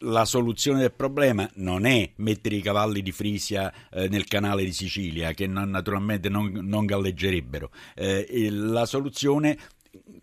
la 0.00 0.24
soluzione 0.24 0.80
del 0.80 0.92
problema 0.92 1.48
non 1.54 1.84
è 1.84 2.12
mettere 2.16 2.56
i 2.56 2.62
cavalli 2.62 3.02
di 3.02 3.12
Frisia 3.12 3.72
eh, 3.90 4.08
nel 4.08 4.26
canale 4.26 4.64
di 4.64 4.72
Sicilia, 4.72 5.32
che 5.32 5.46
non, 5.46 5.70
naturalmente 5.70 6.28
non, 6.28 6.50
non 6.62 6.86
galleggerebbero. 6.86 7.70
Eh, 7.94 8.48
la 8.50 8.86
soluzione 8.86 9.58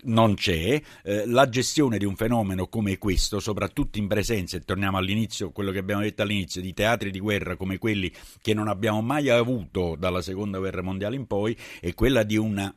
non 0.04 0.36
c'è, 0.36 0.82
eh, 1.04 1.26
la 1.26 1.50
gestione 1.50 1.98
di 1.98 2.06
un 2.06 2.16
fenomeno 2.16 2.68
come 2.68 2.98
questo, 2.98 3.40
soprattutto 3.40 3.98
in 3.98 4.08
presenza, 4.08 4.58
e 4.58 4.62
torniamo 4.62 4.98
all'inizio, 4.98 5.52
quello 5.52 5.72
che 5.72 5.80
abbiamo 5.80 6.02
detto 6.02 6.22
all'inizio, 6.22 6.62
di 6.62 6.74
teatri 6.74 7.12
di 7.12 7.20
guerra 7.20 7.56
come 7.56 7.78
quelli 7.78 8.12
che 8.42 8.54
non 8.54 8.68
abbiamo 8.68 9.02
mai 9.02 9.30
avuto 9.30 9.96
dalla 9.98 10.22
seconda 10.22 10.58
guerra 10.58 10.82
mondiale 10.82 11.16
in 11.16 11.28
poi, 11.28 11.56
è 11.80 11.94
quella 11.94 12.24
di 12.24 12.38
una 12.38 12.74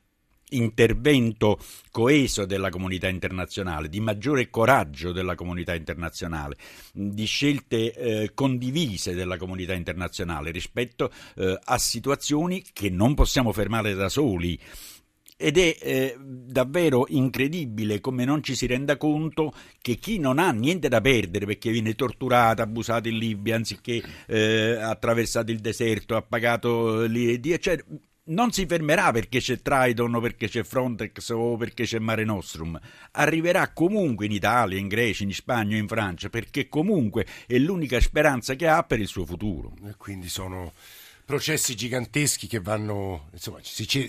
intervento 0.50 1.58
coeso 1.90 2.44
della 2.44 2.70
comunità 2.70 3.08
internazionale, 3.08 3.88
di 3.88 4.00
maggiore 4.00 4.50
coraggio 4.50 5.12
della 5.12 5.34
comunità 5.34 5.74
internazionale, 5.74 6.56
di 6.92 7.24
scelte 7.24 7.92
eh, 7.92 8.34
condivise 8.34 9.14
della 9.14 9.36
comunità 9.36 9.74
internazionale 9.74 10.50
rispetto 10.50 11.10
eh, 11.36 11.58
a 11.62 11.78
situazioni 11.78 12.64
che 12.72 12.90
non 12.90 13.14
possiamo 13.14 13.52
fermare 13.52 13.94
da 13.94 14.08
soli. 14.08 14.58
Ed 15.42 15.56
è 15.56 15.74
eh, 15.80 16.16
davvero 16.20 17.06
incredibile 17.08 17.98
come 18.02 18.26
non 18.26 18.42
ci 18.42 18.54
si 18.54 18.66
renda 18.66 18.98
conto 18.98 19.54
che 19.80 19.94
chi 19.94 20.18
non 20.18 20.38
ha 20.38 20.50
niente 20.50 20.88
da 20.88 21.00
perdere 21.00 21.46
perché 21.46 21.70
viene 21.70 21.94
torturato, 21.94 22.60
abusato 22.60 23.08
in 23.08 23.16
Libia, 23.16 23.56
anziché 23.56 24.02
eh, 24.26 24.72
attraversato 24.72 25.50
il 25.50 25.60
deserto, 25.60 26.14
ha 26.14 26.20
pagato 26.20 27.04
l'IED, 27.04 27.46
eccetera, 27.46 27.88
non 28.30 28.52
si 28.52 28.66
fermerà 28.66 29.12
perché 29.12 29.38
c'è 29.38 29.60
Triton 29.60 30.14
o 30.14 30.20
perché 30.20 30.48
c'è 30.48 30.62
Frontex 30.62 31.28
o 31.30 31.56
perché 31.56 31.84
c'è 31.84 31.98
Mare 31.98 32.24
Nostrum, 32.24 32.78
arriverà 33.12 33.72
comunque 33.72 34.26
in 34.26 34.32
Italia, 34.32 34.78
in 34.78 34.88
Grecia, 34.88 35.22
in 35.22 35.32
Spagna, 35.32 35.76
in 35.76 35.88
Francia, 35.88 36.28
perché 36.28 36.68
comunque 36.68 37.26
è 37.46 37.58
l'unica 37.58 38.00
speranza 38.00 38.54
che 38.54 38.66
ha 38.66 38.82
per 38.82 39.00
il 39.00 39.06
suo 39.06 39.24
futuro. 39.24 39.74
E 39.86 39.94
quindi 39.96 40.28
sono 40.28 40.72
processi 41.24 41.76
giganteschi 41.76 42.48
che 42.48 42.60
vanno, 42.60 43.28
insomma, 43.32 43.60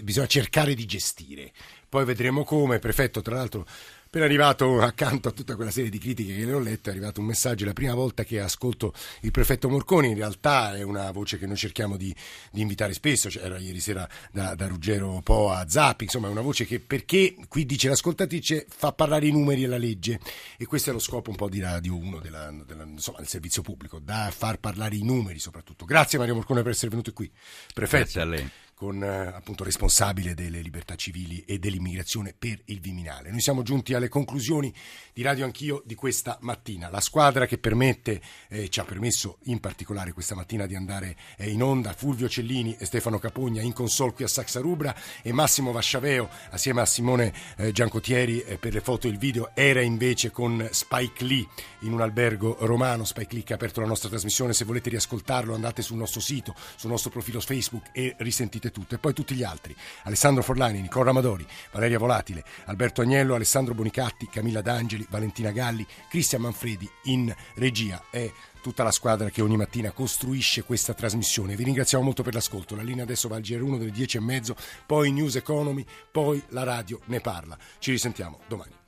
bisogna 0.02 0.28
cercare 0.28 0.74
di 0.74 0.86
gestire. 0.86 1.52
Poi 1.88 2.06
vedremo 2.06 2.44
come, 2.44 2.80
prefetto, 2.80 3.22
tra 3.22 3.36
l'altro 3.36 3.68
Appena 4.14 4.26
arrivato 4.26 4.82
accanto 4.82 5.30
a 5.30 5.32
tutta 5.32 5.56
quella 5.56 5.72
serie 5.72 5.90
di 5.90 5.98
critiche 5.98 6.36
che 6.36 6.44
le 6.44 6.52
ho 6.52 6.60
lette, 6.60 6.90
è 6.90 6.92
arrivato 6.92 7.22
un 7.22 7.28
messaggio. 7.28 7.64
La 7.64 7.72
prima 7.72 7.94
volta 7.94 8.26
che 8.26 8.42
ascolto 8.42 8.94
il 9.22 9.32
prefetto 9.32 9.70
Morconi, 9.70 10.10
in 10.10 10.16
realtà 10.16 10.76
è 10.76 10.82
una 10.82 11.10
voce 11.12 11.38
che 11.38 11.48
noi 11.48 11.56
cerchiamo 11.56 11.96
di, 11.96 12.14
di 12.52 12.60
invitare 12.60 12.92
spesso. 12.92 13.30
Cioè, 13.30 13.46
era 13.46 13.58
ieri 13.58 13.80
sera 13.80 14.06
da, 14.34 14.54
da 14.54 14.68
Ruggero 14.68 15.22
Po 15.24 15.50
a 15.50 15.66
Zappi, 15.66 16.04
insomma, 16.04 16.28
è 16.28 16.32
una 16.32 16.42
voce 16.42 16.66
che 16.66 16.82
perché 16.82 17.38
qui 17.48 17.66
dice 17.66 17.88
l'ascoltatrice 17.88 18.66
fa 18.68 18.92
parlare 18.92 19.28
i 19.28 19.32
numeri 19.32 19.64
e 19.64 19.68
la 19.68 19.78
legge. 19.78 20.20
E 20.58 20.66
questo 20.66 20.90
è 20.90 20.94
lo 20.94 21.00
scopo 21.00 21.30
un 21.30 21.38
po' 21.38 21.48
di 21.48 21.62
Radio 21.62 21.96
1 21.96 22.20
della, 22.20 22.54
della, 22.66 22.84
insomma, 22.84 23.20
del 23.20 23.30
servizio 23.30 23.62
pubblico, 23.62 24.00
da 24.00 24.30
far 24.36 24.60
parlare 24.60 24.94
i 24.94 25.04
numeri 25.04 25.40
soprattutto. 25.40 25.86
Grazie 25.86 26.20
Mario 26.20 26.34
Morcone 26.36 26.64
per 26.64 26.72
essere 26.72 26.90
venuto 26.90 27.14
qui. 27.14 27.32
Prefetto. 27.74 28.04
Grazie 28.04 28.22
a 28.22 28.26
lei 28.26 28.52
con 28.82 29.04
eh, 29.04 29.28
appunto 29.28 29.64
responsabile 29.64 30.34
delle 30.34 30.60
libertà 30.60 30.96
civili 30.96 31.44
e 31.46 31.60
dell'immigrazione 31.60 32.34
per 32.36 32.60
il 32.66 32.80
Viminale. 32.80 33.30
Noi 33.30 33.40
siamo 33.40 33.62
giunti 33.62 33.94
alle 33.94 34.10
conclusioni 34.10 34.74
di 35.14 35.22
Radio 35.22 35.46
Anch'io 35.46 35.84
di 35.86 35.94
questa 35.94 36.40
mattina. 36.42 36.90
La 36.90 37.00
squadra 37.00 37.46
che 37.46 37.60
permette, 37.60 38.20
eh, 38.50 38.70
ci 38.70 38.80
ha 38.80 38.84
permesso 38.84 39.38
in 39.44 39.60
particolare 39.60 40.14
questa 40.14 40.34
mattina 40.34 40.66
di 40.66 40.74
andare 40.74 41.16
eh, 41.38 41.52
in 41.52 41.62
onda, 41.62 41.94
Fulvio 41.94 42.28
Cellini 42.28 42.76
e 42.76 42.86
Stefano 42.86 43.20
Capogna 43.20 43.62
in 43.62 43.72
consol 43.72 44.16
qui 44.16 44.24
a 44.24 44.28
Saxa 44.28 44.62
Rubra 44.62 44.96
e 45.22 45.32
Massimo 45.32 45.72
Vasciaveo 45.72 46.28
assieme 46.50 46.82
a 46.82 46.86
Simone 46.88 47.32
eh, 47.58 47.72
Giancotieri 47.72 48.42
eh, 48.42 48.58
per 48.58 48.74
le 48.74 48.82
foto 48.82 49.06
e 49.06 49.12
il 49.12 49.20
video 49.20 49.52
era 49.54 49.82
invece 49.82 50.32
con 50.32 50.68
Spike 50.72 51.24
Lee 51.24 51.48
in 51.82 51.94
un 51.94 52.02
albergo 52.02 52.58
romano, 52.62 53.06
Spike 53.06 53.44
che 53.44 53.54
ha 53.54 53.56
aperto 53.56 53.82
la 53.82 53.88
nostra 53.88 54.10
trasmissione, 54.10 54.54
se 54.54 54.66
volete 54.66 54.90
riascoltarlo 54.90 55.54
andate 55.54 55.82
sul 55.82 55.98
nostro 55.98 56.20
sito, 56.20 56.56
sul 56.76 56.90
nostro 56.90 57.10
profilo 57.10 57.40
Facebook 57.40 57.90
e 57.94 58.16
risentite 58.20 58.72
tutto. 58.72 58.96
E 58.96 58.98
poi 58.98 59.14
tutti 59.14 59.36
gli 59.36 59.44
altri, 59.44 59.76
Alessandro 60.04 60.44
Forlani, 60.44 60.82
Nicola 60.82 61.06
Ramadori, 61.06 61.46
Valeria 61.72 61.98
Volatile, 61.98 62.44
Alberto 62.66 63.02
Agnello, 63.02 63.36
Alessandro 63.36 63.74
Bonicatti, 63.74 64.28
Camilla 64.28 64.62
D'Angeli, 64.62 65.06
Valentina 65.10 65.52
Galli, 65.52 65.86
Cristian 66.10 66.42
Manfredi 66.42 66.90
in 67.04 67.34
regia. 67.56 68.04
È 68.10 68.32
tutta 68.62 68.84
la 68.84 68.92
squadra 68.92 69.30
che 69.30 69.42
ogni 69.42 69.58
mattina 69.58 69.92
costruisce 69.92 70.64
questa 70.64 70.94
trasmissione. 70.94 71.56
Vi 71.56 71.64
ringraziamo 71.64 72.04
molto 72.04 72.24
per 72.24 72.34
l'ascolto. 72.34 72.76
La 72.76 72.84
linea 72.84 73.04
adesso 73.04 73.28
va 73.28 73.36
al 73.36 73.42
GR1 73.42 73.78
delle 73.78 73.92
10 73.92 74.18
e 74.18 74.22
mezzo, 74.22 74.56
poi 74.86 75.12
News 75.12 75.36
Economy, 75.36 75.86
poi 76.12 76.42
la 76.50 76.64
radio 76.64 77.00
ne 77.06 77.20
parla. 77.20 77.58
Ci 77.80 77.92
risentiamo 77.92 78.40
domani. 78.48 78.80